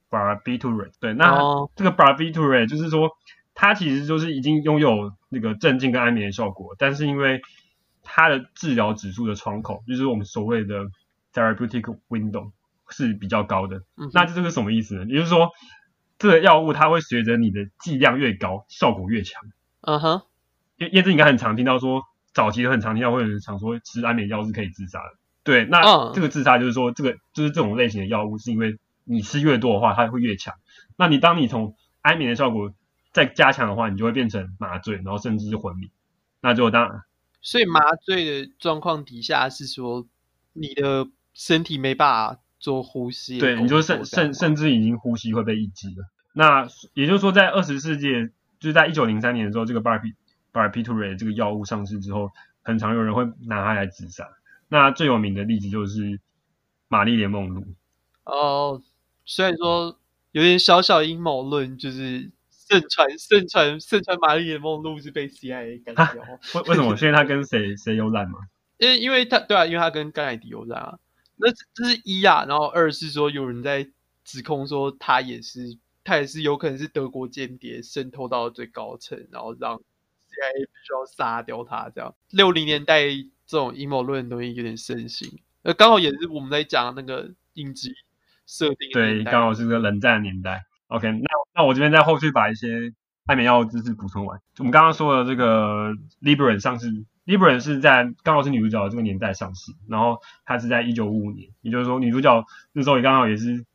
[0.09, 0.93] barbiturate。
[0.99, 1.37] 对，那
[1.75, 3.11] 这个 barbiturate 就是说，
[3.53, 7.41] 它其实就是已经拥有那个镇静跟安眠的效果，但是因为
[8.01, 10.89] 它的治疗指数的窗口，就是我们所谓的
[11.33, 12.51] therapeutic window
[12.89, 13.83] 是比较高的。
[13.95, 15.05] 嗯，那这个是什么意思呢？
[15.05, 15.51] 也就是说。
[16.19, 19.41] 这个药物它会随着你的剂量越高，效果越强。
[19.81, 20.21] 嗯哼，
[20.75, 22.03] 叶叶子应该很常听到说，
[22.33, 25.17] 早期很常听到会有人常说吃安眠药是可以自杀的。
[25.43, 30.53] 对，那这个自杀就是说，这个就是这种类型的药物是因为你吃越多的话，它会越强。
[30.97, 32.73] 那你当你从安眠的效果
[33.13, 35.89] 再加强的话，你就会变成麻醉，然后甚至是昏迷。
[36.41, 37.01] 那就当然，
[37.41, 40.05] 所以麻醉的状况底下是说，
[40.51, 42.41] 你的身体没办法。
[42.59, 46.05] 做呼吸，对，你就甚甚甚至已经呼吸会被抑制了。
[46.33, 48.11] 那也就是说，在二十世纪，
[48.59, 52.31] 就是在一九零三年的时候，这个 barbiturate 这个药物上市之后，
[52.61, 54.27] 很常有人会拿它来自杀。
[54.67, 56.19] 那最有名的例子就是
[56.87, 57.63] 玛丽莲梦露。
[58.25, 58.81] 哦，
[59.25, 59.97] 虽然说
[60.31, 66.23] 有点小小阴谋论，就是盛传盛传盛传玛丽莲梦露是被 CIA 干掉。
[66.53, 66.95] 为为什么？
[66.95, 68.39] 现在他跟谁谁有染吗？
[68.77, 70.99] 因为因为他对啊，因为他跟甘乃迪有染啊。
[71.41, 73.87] 那这是一啊，然后二是说有人在
[74.25, 82.13] 指控说他也是，他也是有可能是德国间谍渗透到最高层，然后让 CIA 必须要杀掉他这样。
[82.31, 83.05] 六零年代
[83.45, 87.93] 这种阴谋论的东西有点盛行，呃，刚好也是我们在讲那个应急
[88.45, 90.65] 设定，对，刚好是个冷战年代。
[90.87, 92.93] OK，那那我这边在后续把一些
[93.25, 94.41] 安眠药知识补充完。
[94.57, 97.05] 我们刚刚说的这个 Libre 上市。
[97.29, 103.67] Libre 是在刚好是女主角这个年代上市，然后它是在一九五五年，也就是说女主角那时候也刚好也是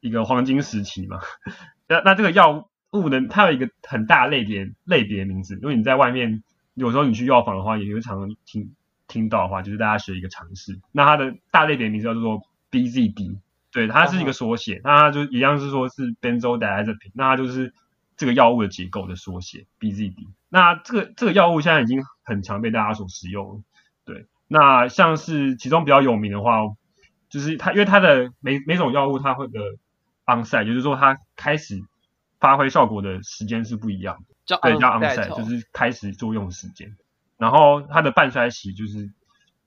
[0.00, 1.18] 一个黄金时期嘛。
[1.88, 6.42] 那那这个药物呢，它有一个很大类别类别名字，因为你在外面
[6.74, 8.74] 有时候你去药房的话，也会常常听
[9.08, 10.78] 听到的话，就是大家学一个常识。
[10.92, 13.38] 那它的大类别名字叫做 BZD，
[13.72, 17.72] 对，它是一个缩写，那它就一样是说是 Benzodiazepine，那它就是。
[18.14, 23.64] 这个药物的结构的缩写 BZD，那这个这个药物现在已经很常被大家所使用。
[24.04, 26.60] 对，那像是其中比较有名的话，
[27.28, 29.60] 就是它因为它的每每种药物它会的
[30.26, 31.80] onset，就是说它开始
[32.40, 36.96] 发挥效果的时间是不一样的，叫对叫 onset，就是开始作用时间。
[37.38, 39.10] 然后它的半衰期就是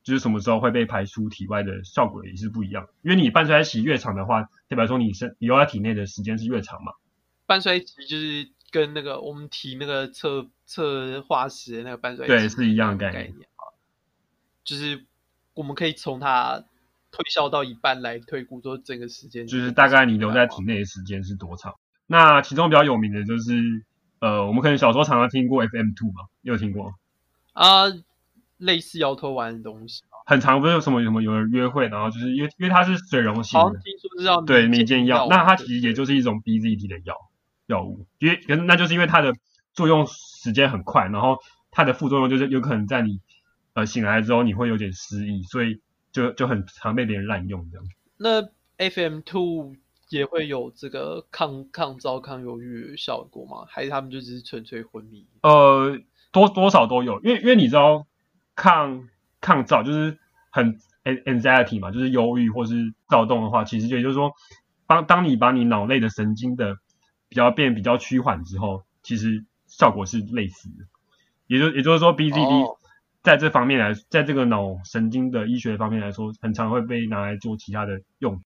[0.03, 6.93] 就是什么时候会被排出体外的效果也是不一样，因为你半衰期越长的话，代表说你身你留在体内的时间是越长嘛。
[7.47, 13.71] 半衰期就是跟那个我们提那个测测化石的那个半衰期对是一样的概念啊，
[14.65, 15.05] 就是
[15.53, 16.61] 我们可以从它
[17.09, 21.75] 推销到一半来推估说整个时间，就是大概你留在体内的时间是多长。
[22.05, 23.53] 那其中比较有名的就是
[24.19, 26.93] 呃，我们可能小时候常常听过 FM two 吧，你有听过
[27.53, 27.85] 啊？
[28.57, 37.15] 类似摇头丸的东西很常不是有什么什么有人约会，然后就是因为因为它是水溶性的，听说是要对迷奸药，那它其实也就是一种 BZT 的药
[37.67, 39.33] 药物，因为可是那就是因为它的
[39.73, 41.37] 作用时间很快，然后
[41.71, 43.19] 它的副作用就是有可能在你
[43.73, 47.85] 呃醒来之后你会有点失忆，所以就就很常被别人滥用这样。
[48.17, 48.41] 那
[48.89, 49.75] FM two
[50.09, 53.65] 也会有这个抗抗躁抗忧郁效果吗？
[53.67, 55.25] 还是他们就只是纯粹昏迷？
[55.41, 55.99] 呃，
[56.31, 58.05] 多多少都有，因为因为你知道
[58.55, 59.09] 抗
[59.41, 60.17] 抗躁就是
[60.51, 64.31] 很 anxiety 嘛，就是忧郁或是躁动的话，其实也就是说，
[64.87, 66.77] 当当你把你脑内的神经的
[67.29, 70.85] 比较变比较趋缓之后，其实效果是类似的。
[71.47, 72.77] 也就也就是说，BZD，
[73.21, 78.41] 在这方面来，在这个脑神经的医学方面来说，很常会被拿来做其他的用。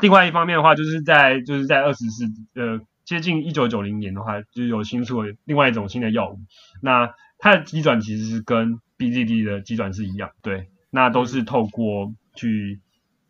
[0.00, 2.24] 另外一方面的话，就是在就是在二十世
[2.54, 6.40] 呃接近一九九零年的话，就有新出了另外一种新的药物。
[6.80, 12.80] 那它的机转其实是跟 BZD 的机转是一样，对，那都是透过去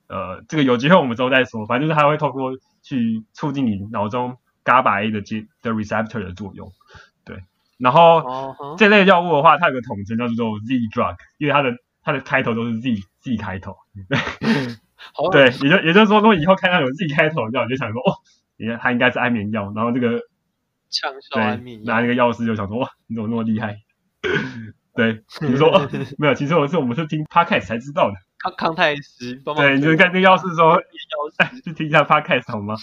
[0.06, 6.72] 呃这个有机会我们之后再说，反正就是它会透过去促进你脑中 GABA A 的接的 receptor 的作用，
[7.24, 7.42] 对。
[7.78, 8.76] 然后、uh.
[8.76, 13.76] 这类药物的话，它有个统称叫做 Z drug，因为它的它的开头都是 Z Z 开头。
[15.14, 18.16] 好对，也就也就是说，如果以后看到有 Z 开头的药，你就想说，哦，
[18.58, 19.72] 你看它应该是安眠药。
[19.74, 20.20] 然后这个
[20.90, 23.78] 强效安眠药，拿那个药师就想说，哇，你怎么那么厉害？
[24.94, 25.88] 对，你说、哦、
[26.18, 28.14] 没有，其实我是我们是听 Podcast 才知道的。
[28.42, 30.80] 康康泰斯，对，你就看那个药师说，
[31.64, 32.76] 去听一下 Podcast 好吗？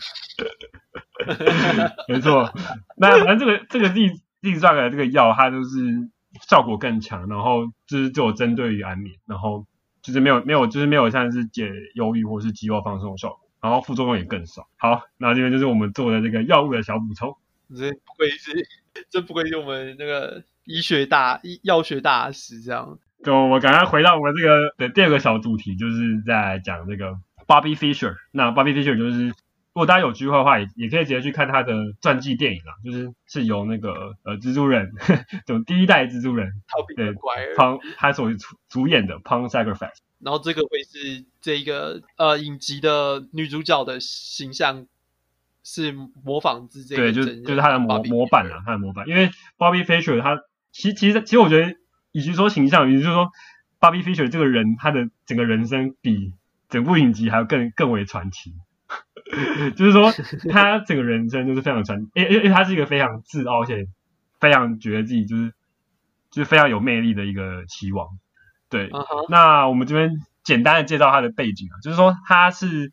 [2.07, 2.53] 没错，
[2.95, 4.09] 那反正这个这个 Z
[4.41, 6.09] Z drug 的这个药，它就是
[6.47, 9.65] 效果更强，然后就是就针对于安眠，然后。
[10.03, 14.65] 就是没有没有，就是没有像是解忧郁或是肌肉放松的效果，然后副作用也更少。
[14.77, 17.35] 好，那这边就是我们做的这个药物的小补充。
[17.75, 18.65] 这不愧是，
[19.09, 22.97] 这不愧是我们那个医学大医药学大师这样。
[23.28, 28.15] 就我刚刚回到我这个的第二个小主题，就是在讲这个 Bobby Fischer。
[28.32, 29.34] 那 Bobby Fischer 就是。
[29.73, 31.71] 如果大家有机会的话，也也可以直接去看他的
[32.01, 34.91] 传记电影啊，就是是由那个呃蜘蛛人，
[35.45, 36.51] 就第一代蜘蛛人，
[36.95, 37.13] 对，
[37.55, 39.78] 胖他所主主演的《Punk Sacrifice》。
[40.19, 44.88] 然后这个会是这一个呃影集的女主角的形象
[45.63, 45.91] 是
[46.23, 49.07] 模仿自这个，对，就是就是他的模模板啊，他的模板。
[49.07, 50.39] 因为 Bobby Fischer 他
[50.71, 51.75] 其其实其实我觉得，
[52.18, 53.30] 与其说形象，也就是说
[53.80, 56.34] Bobby Fischer 这个人，他的整个人生比
[56.68, 58.55] 整部影集还要更更为传奇。
[59.76, 60.11] 就是说，
[60.49, 63.88] 他整个人生就是非常传，因为因为他是一个非常自傲，而且
[64.39, 65.53] 非常觉得自己就是
[66.32, 68.07] 就是非常有魅力的一个棋王。
[68.68, 69.28] 对，uh huh.
[69.30, 70.09] 那我们这边
[70.43, 72.91] 简单的介绍他的背景啊，就是说他是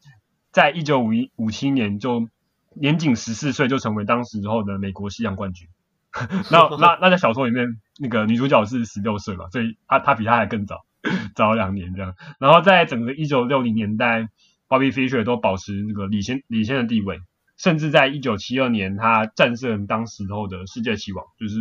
[0.52, 2.28] 在一九五一五七年就
[2.74, 5.68] 年仅十四岁就成为当时候的美国西洋冠军。
[6.50, 7.66] 那那那在小说里面，
[7.98, 10.84] 那个女主角是十六岁嘛，所以她她比他还更早，
[11.34, 12.14] 早两年这样。
[12.38, 14.28] 然后在整个一九六零年代。
[14.66, 17.20] Bobby Fischer 都保持那个领先领先的地位，
[17.58, 21.60] 甚至在一九七二年，他战胜当时候的世界棋王，就是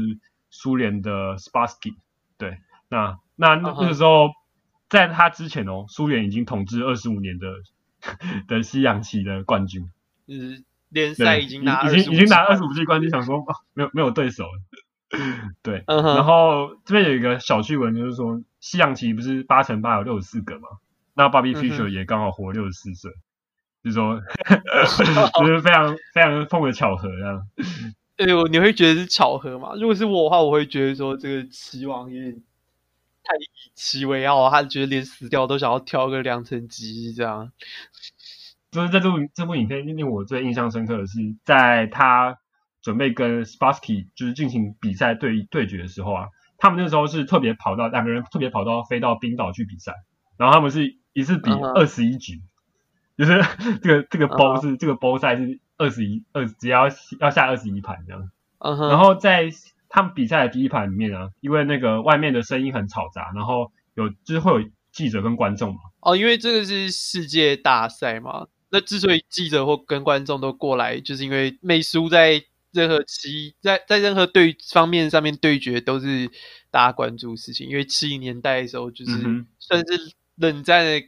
[0.49, 1.95] 苏联的 Spassky。
[2.37, 4.29] 对，那那那个时候，
[4.89, 7.47] 在他之前哦，苏联已经统治二十五年的
[8.47, 9.91] 的西洋棋的冠军，
[10.25, 10.63] 就是
[10.93, 14.61] 联赛已经拿已经已经拿二十五季冠军，想说啊，没有没有对手了。
[15.61, 20.67] 对，然后这边有一个小趣闻，就是说西洋棋不是八乘八有六十四个吗？
[21.13, 24.19] 那 Bobby Fischer 也刚好活六十四岁，嗯、就是说，
[25.39, 27.47] 就是非常非常碰的巧合这样。
[28.17, 29.73] 哎呦，你会觉得是巧合吗？
[29.75, 32.33] 如果是我的话，我会觉得说这个棋王有点
[33.23, 37.51] 太以棋为傲，他觉得连死掉都想要挑个两层机这样。
[38.73, 42.37] 就是在这部这部影片令我最印象深刻的是，在他
[42.81, 49.93] 准备跟 Spassky 就是进行比赛对对决的时候啊，他们那时候是特别跑到两个人特别跑到飞到冰岛去比赛，
[50.37, 50.97] 然后他们是。
[51.15, 52.41] 一次比二十一局
[53.17, 53.45] ，uh huh.
[53.59, 54.77] 就是 这个这个包是、uh huh.
[54.79, 56.87] 这个包赛是二十一二，只要
[57.19, 58.31] 要下二十一盘这样。
[58.57, 58.89] Uh huh.
[58.89, 59.47] 然后在
[59.89, 65.81] 他们比赛的第一盘里面啊，因为那个外面的声音很吵杂，然后有就是会有记者跟观众嘛。
[66.01, 72.43] 哦，因为这个是世界大赛嘛，那之所以记者或跟观众都过来，就是因为美苏在
[72.73, 76.27] 任何期在在任何对方面上面对决都是
[76.69, 79.11] 大家关注的事情，因为七零年代的时候就是
[79.59, 80.11] 算是、uh。
[80.37, 81.07] 冷战的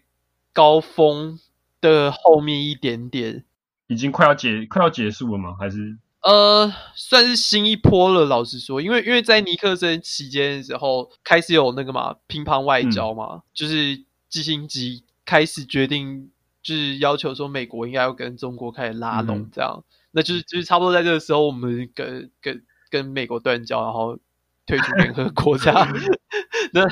[0.53, 1.39] 高峰
[1.82, 3.43] 的后面一点点，
[3.88, 5.55] 已经快要结快要结束了吗？
[5.59, 8.26] 还是呃，算是新一波了。
[8.26, 16.30] 老实说，因为因为在尼克森期间的时候，开始有那个嘛乒乓外交嘛，嗯、就是基辛吉开始决定，就
[16.74, 24.18] 是要求说美国应该要跟中国开始拉拢，这样，嗯、那就是就是差不多在这个时候，我们跟跟跟美国断交，然后
[24.66, 25.88] 退出联合国这样。
[26.74, 26.88] 那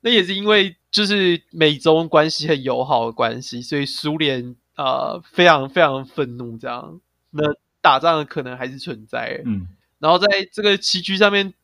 [0.00, 7.00] 那也是因为就是美中关系很友好的关系，所以苏联呃非常非常愤怒这样。
[7.30, 7.42] 那
[7.80, 9.42] 打仗的可能还是存在。
[9.44, 11.54] 嗯，然后在这个棋局上面，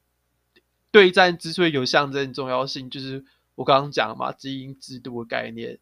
[0.90, 3.24] 对战之所以有象征重要性，就是
[3.56, 5.78] 我刚刚讲嘛，基因制度的概念。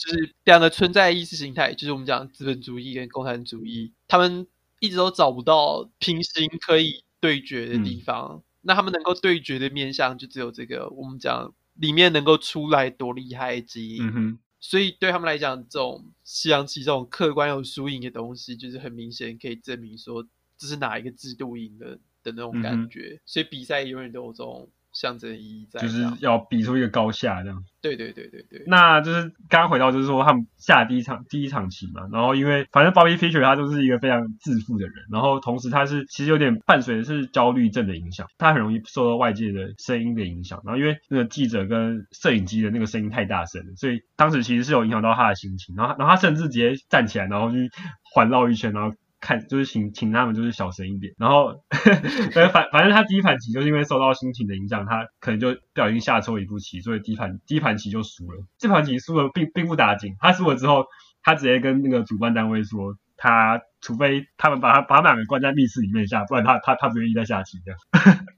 [0.00, 4.46] 就是两个存在的意识形态，就是我们讲资本主义跟共产主义，他们
[4.78, 8.36] 一直都找不到平行可以对决的地方。
[8.36, 14.06] 嗯、那他们能够对决的面向，就只有这个我们讲里面能够出来多厉害的基因。
[14.06, 20.26] 嗯、所以对他们来讲，这种西洋棋这种客观有输赢的东西，就是很明显可以证明说
[20.56, 23.10] 这是哪一个制度赢的的那种感觉。
[23.16, 24.66] 嗯、所以比赛永远都有这种。
[25.00, 27.64] 象征意义在，就是要比出一个高下这样。
[27.80, 28.62] 对对对对对。
[28.66, 47.70] 那就是刚刚回到，就是说他们下第一场第一场棋嘛，然后因为反正 Bobby Fischer 他就是一个非常自负的人，然后同时他是其实有点伴随的是焦虑症的影响，他很容易受到外界的声音的影响，然后因为那个记者跟摄影机的那个声音太大声了，所以当时其实是有影响到他的心情，然后然后他甚至直接站起来，然后去
[48.12, 48.94] 环绕一圈，然后。
[49.20, 51.62] 看，就是请请他们就是小声一点，然后
[52.34, 58.42] 反反反正他第一盘棋就是因为受到心情的影响，他可能就不小心下错一步棋，所以第一盘第一盘棋就输了。
[58.58, 60.86] 这盘棋输了并并不打紧，他输了之后，
[61.22, 67.78] 他直接跟那个主办单位说，他除非他们把他把他们两个关在密室里面下，不然他他他不愿意再下棋这样。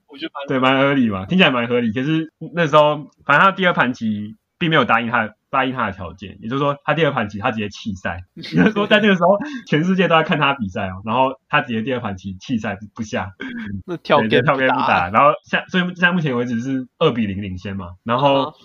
[0.07, 1.91] 我觉得蛮对，蛮合理嘛，听起来蛮合理。
[1.91, 5.35] 可是那时候，反正他第二盘棋并没有答应他。
[5.53, 8.23] 答应他的条件，也就是说，他第二盘棋他直接弃赛。
[8.33, 9.37] 也就是说，在那个时候，
[9.67, 11.03] 全世界都在看他比赛哦。
[11.05, 13.33] 然后他直接第二盘棋弃赛不下，
[13.85, 15.11] 那跳 game 跳 game 不打。
[15.11, 17.89] 然后现所以现在目前为止是二比零领先嘛。
[18.03, 18.55] 然后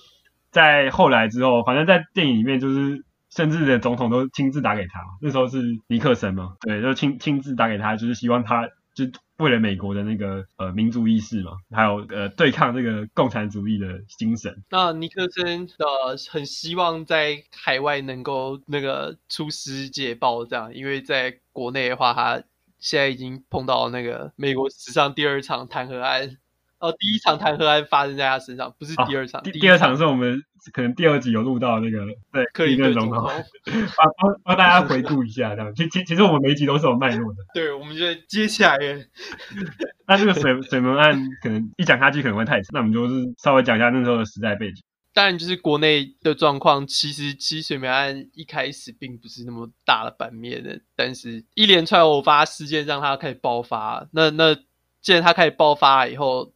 [0.51, 5.03] 在后来之后，反正在电影里面就是，甚至的总统都亲自打给他。
[5.21, 8.67] 那时候是尼克森嘛，对，就亲亲自打给他，就是希望他。
[9.07, 14.65] 就为了美国的那个呃民族意识嘛，还有呃对抗这个共产主义的精神。
[14.71, 22.43] 那尼克森呃很希望在海外能够那个出师捷报这样，因为在国内的话，他
[22.79, 26.37] 现在已经碰到那个美国史上第二场弹劾案。
[26.81, 29.41] 哦，第一场弹劾案发生在他身上，不是第二场。
[29.41, 30.41] 哦、第第二场是我们
[30.73, 33.25] 可能第二集有录到那个，对，克林顿总统，
[33.67, 35.75] 帮帮帮大家回顾一下，这样。
[35.75, 37.39] 其其其实我们每一集都是有脉络的。
[37.53, 39.07] 对，我们就接下来。
[40.07, 44.81] 那这个水水门案可能一讲下去可能会太长，那我们就是稍微讲一下那时候的时代背景。
[45.13, 54.07] 当然，就是国内的状况，其实其实水门案一开始并不是那么大的版面的，但是一连串偶发事件让它开始爆发。
[54.13, 54.55] 那那
[55.01, 56.53] 既然它开始爆发了以后。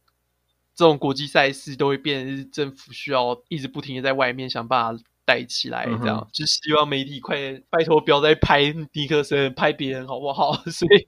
[0.75, 8.61] 这种国际赛事都会变成是政府需要一直不停的在外面想办法带起来，这样、嗯、就希望媒体快点拜托不要再拍
[8.91, 10.53] 尼克森，拍别人好不好？
[10.67, 11.07] 所以，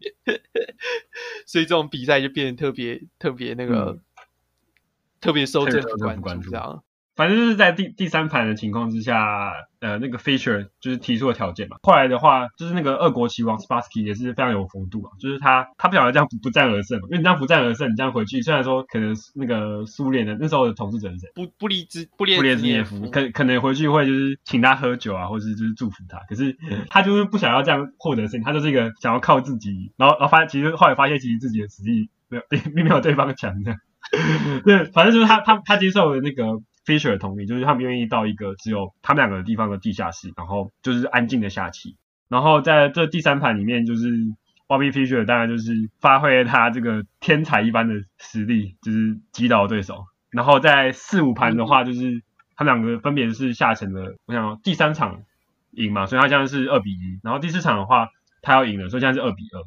[1.45, 4.01] 所以这种比赛就变得特别特别那个，嗯、
[5.19, 6.81] 特别受政府关注这样。
[7.15, 11.77] 反正就是在第第三盘的情况之下，呃，那个 Fischer 就是提出了条件嘛。
[11.81, 21.29] 后来的话，就是那个俄国棋王 Spassky 也是非常有幅度啊，就是他他不晓得这样不不战而胜嘛，因为你这样不战而胜，你这样回去，虽然说可能那个苏联的那时候的统治者是谁？
[21.33, 26.19] 不不列兹不列兹涅夫，可可能回去会就是请他喝酒啊，或者是就是祝福他。
[26.27, 26.57] 可是
[26.89, 33.73] 他就是不想要这样获得胜利，他就是一个想要靠自己，然后然后发现其实后来发现其实自己的实力没有并并没有对方强的。
[34.65, 36.43] 对，反正就是他他他接受了那个。
[36.85, 41.97] Fisher 的同意，就是他们愿意到一个只有他们两个地方的地下室，然后就是安静的下棋。
[42.29, 44.07] 然后在这第三盘里面，就是
[44.67, 50.05] Bobby Fisher 当然就是发挥他这个天才一般的实力，就是击倒对手。
[50.29, 52.21] 然后在四五盘的话，就是
[52.55, 55.23] 他们两个分别是下成了，我想第三场
[55.71, 57.19] 赢嘛，所以他现在是二比一。
[57.23, 58.09] 然后第四场的话，
[58.41, 59.61] 他要赢了，所以现在是二比二。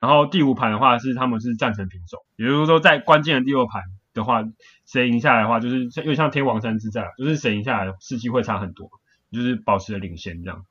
[0.00, 3.82] 然后第五盘的话是他们是战成平手，也就是说在关键的第六盘。
[4.14, 4.44] 的话，
[4.86, 8.88] 谁赢下来的话，就是像因为像天王山之战，就是谁赢下来士气会差很多，
[9.30, 10.64] 就是保持了领先这样。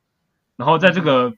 [0.56, 1.34] 然后在这个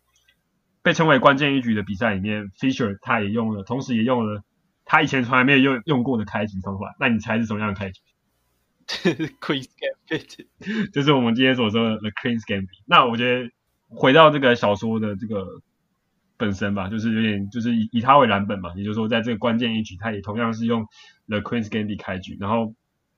[0.81, 4.43] 被称为关键一局的比赛里面，Fischer 他也用了，同时也用了
[4.85, 6.95] 他以前从来没有用用过的开局方法。
[6.99, 8.01] 那你猜是什么样的开局？
[9.41, 10.45] Queen's Gambit，
[10.93, 12.83] 就是我们今天所说的 The Queen's Gambit。
[12.85, 13.49] 那我觉得
[13.89, 15.61] 回到这个小说的这个。
[16.37, 20.85] 本身吧，就是有点，就是以以他为蓝本嘛，也就是说，在这个关键一局，他也同样是用
[21.27, 22.73] The Queen's Gambit 开局，然后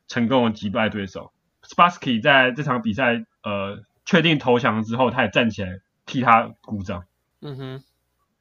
[0.08, 1.32] 成功的击败对手。
[1.64, 7.06] Spassky 在这场比赛呃确定投降之后，他也站起来替他鼓掌。
[7.42, 7.84] 嗯哼。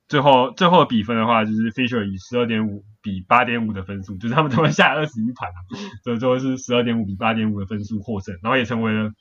[0.09, 5.59] 最后最后的比分的话，就是 Fischer 以十二点五比八点五的分数，就是他们他们下二十一盘啊，
[6.05, 9.13] 所以最后是十二点五比八点五的分数获胜，然后也成为了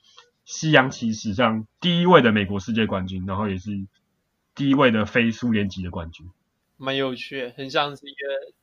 [0.44, 3.70] 西洋棋史上第一位的美国世界冠军，然后也是。
[4.56, 6.28] 第一位的非苏联籍的冠军，
[6.78, 8.16] 蛮有趣，很像是一个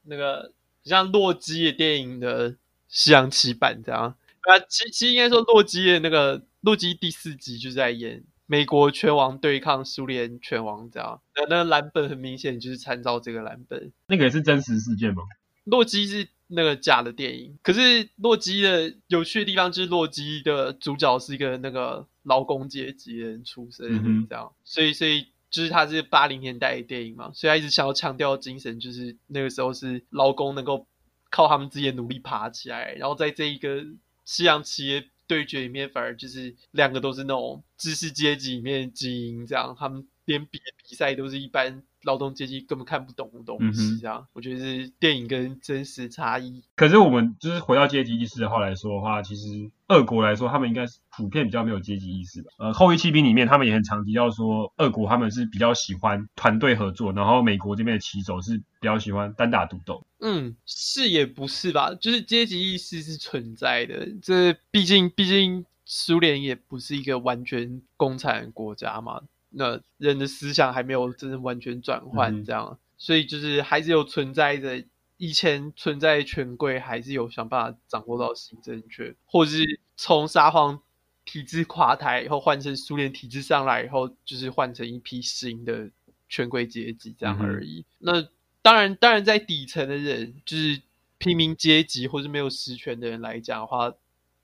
[0.04, 0.52] 那个
[0.84, 2.58] 像洛基的电影的
[2.90, 4.16] 西洋棋版这样。
[4.42, 13.94] 啊，其其实应该说洛基的那个洛基第四集就是在演美国拳王对抗苏联拳王这样，那那个蓝本很明显就是参照这个蓝本。
[14.08, 15.24] 那个也是真实事件吗？
[15.64, 30.88] 洛基是那个假的电影，可是洛基的有趣的地方就是洛基的主角是一个那个劳工阶级的人出身，这样，嗯、所以所以就是他是八零年代的电影嘛，所以他一直想要强调精神，就是那个时候是劳工能够
[31.30, 33.86] 靠他们自己的努力爬起来，然后在这一个
[34.26, 41.84] 西洋企业对决里面，反而就是两个都是那种知识阶级里面的精英，这样他们连比比赛都是一般。
[42.06, 46.62] 劳动阶级根本看不懂的东西，啊、嗯、我觉得是电影跟真实差异。
[46.76, 52.52] 可是我们就是回到阶级意识的话来说的话，其实俄国来说，他们应该是普遍比较没有阶级意识吧。
[52.58, 60.06] 呃，后裔弃兵里面他们也很常提到说，俄国他们是比较喜欢团队合作，然后美国这边的棋手是比较喜欢单打独斗。
[60.20, 61.96] 嗯，是也不是吧？
[61.96, 69.22] 就是阶级意识是存在的，这毕竟毕竟苏联也不是一个完全共产国家嘛。
[69.56, 74.84] 那人的思想还没有真正完全转换，这样，嗯、所以就是还是有存在着
[75.18, 80.82] 以前存在的权贵，还是有想办法掌握到新政权，或者是从沙皇
[81.24, 85.92] 体制垮台以后换成苏联体制上来以后，就是换成一批新的
[86.28, 87.86] 权贵阶级这样而已。
[88.00, 88.28] 嗯、那
[88.64, 90.82] 当然，当然在底层的人，就是
[91.20, 93.94] 平民阶级或是没有实权的人来讲的话，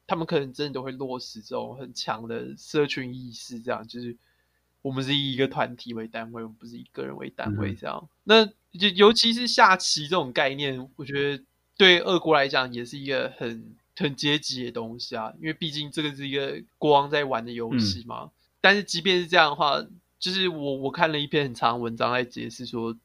[0.05, 4.15] 他们可能真的都会落实这种很强的社群意识，这样就是。
[4.81, 7.99] 我们是以一个团体为单位，我们不是以个人为单位这样。
[8.03, 8.45] 嗯、那
[8.79, 11.43] 就尤其是下棋这种概念，我觉得
[11.77, 15.33] 对俄国来讲也是一个很很阶级的东西啊。
[15.39, 18.23] 因为毕竟这个是一个国王在玩的游戏嘛。
[18.23, 19.83] 嗯、但是即便是这样的话，
[20.17, 22.95] 就是我我看了一篇很长的文章来解释说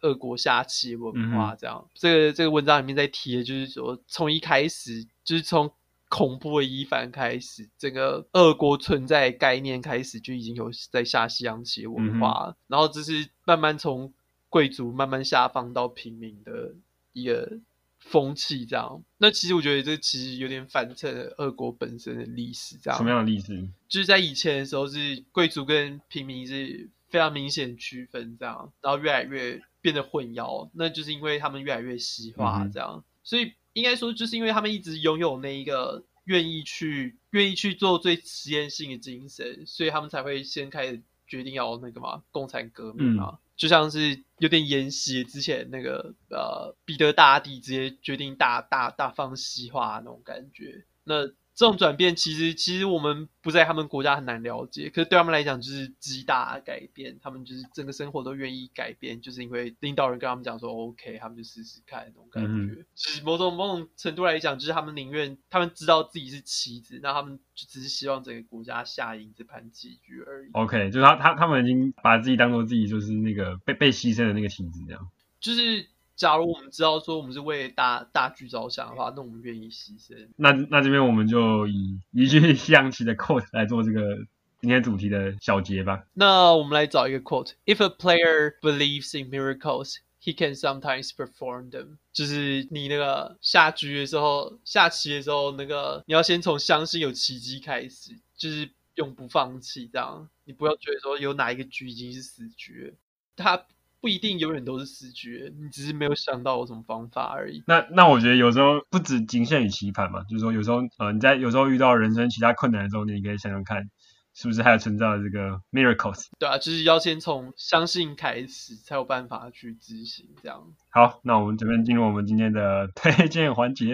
[0.00, 1.80] 俄国下棋文化这样。
[1.82, 5.72] 嗯、这个这个文章里面在提的就是说，从一开始就是从。
[6.14, 14.14] 恐怖的一番开始，整个俄国存在概念开始就已经有在下西洋棋文化，嗯、然后这是慢慢从
[14.48, 16.72] 贵族慢慢下放到平民的
[17.12, 17.58] 一个
[17.98, 19.02] 风气，这样。
[19.18, 22.96] 那其实我觉得这其实有点反衬俄国本身的历史，这样。
[22.96, 23.68] 什么样的历史？
[23.88, 33.54] 就是在以前的时候，是贵族跟平民是非常明显区分，这样，然后越来越变得混淆，那就是因为他们越来越西化，这样，嗯、所以。
[33.74, 51.30] 应该说，就是因为他们一直拥有那一个愿意去、愿意去做最实验性的精神，所以他们才会先开始决定要那个嘛，共产革命啊，嗯、就像是有点沿袭之前那个呃彼得大帝直接决定大大大放西化那种感觉，那。
[51.54, 57.16] 这种转变其实，其实我们不在他们国家很难了解，可是对他们来讲就是极大改变。
[57.22, 62.48] 他们就是整个生活都愿意改变，就是因为领导人跟他们讲说 OK，他们就试试看那种感觉。
[62.48, 70.50] 嗯、就是某种某种程度来讲，就是他们宁愿他们知道自己是棋子，那他们就只是希望整个国家下赢这盘棋局而已。
[70.54, 75.08] OK，就是他他他们已经把自己当做自己就是那个被被牺牲的那个棋子这样。
[75.38, 75.86] 就是。
[76.16, 80.28] 假如我们知道说我们是为大大局着想的话，那我们愿意牺牲。
[80.36, 84.16] 那那这边我们就以一句西洋棋的 quote 来做这个
[84.60, 86.04] 今天主题的小结吧。
[86.14, 91.96] 那我们来找一个 quote：If a player believes in miracles, he can sometimes perform them。
[92.12, 100.28] 就是你那个下局的时候，下棋的时候，那个你要先从相信有奇迹开始，就是永不放弃这样。
[100.44, 102.94] 你不要觉得说有哪一个局已经是死局了，
[103.34, 103.66] 他。
[104.04, 107.62] 不一定永远都是死局，你只是没有想到有什么方法而已。
[107.66, 113.88] 那那我觉得有时候不止仅限于棋盘嘛，就是说有时候呃你在有时候遇到人生其他困难的时候，你也可以想想看，
[114.34, 116.26] 是不是还有存在的这个 miracles？
[116.38, 120.60] 对啊，就是要先从相信开始，才有办法去执行这样。
[120.90, 123.86] 好，那我们这边进入我们今天的推荐环节。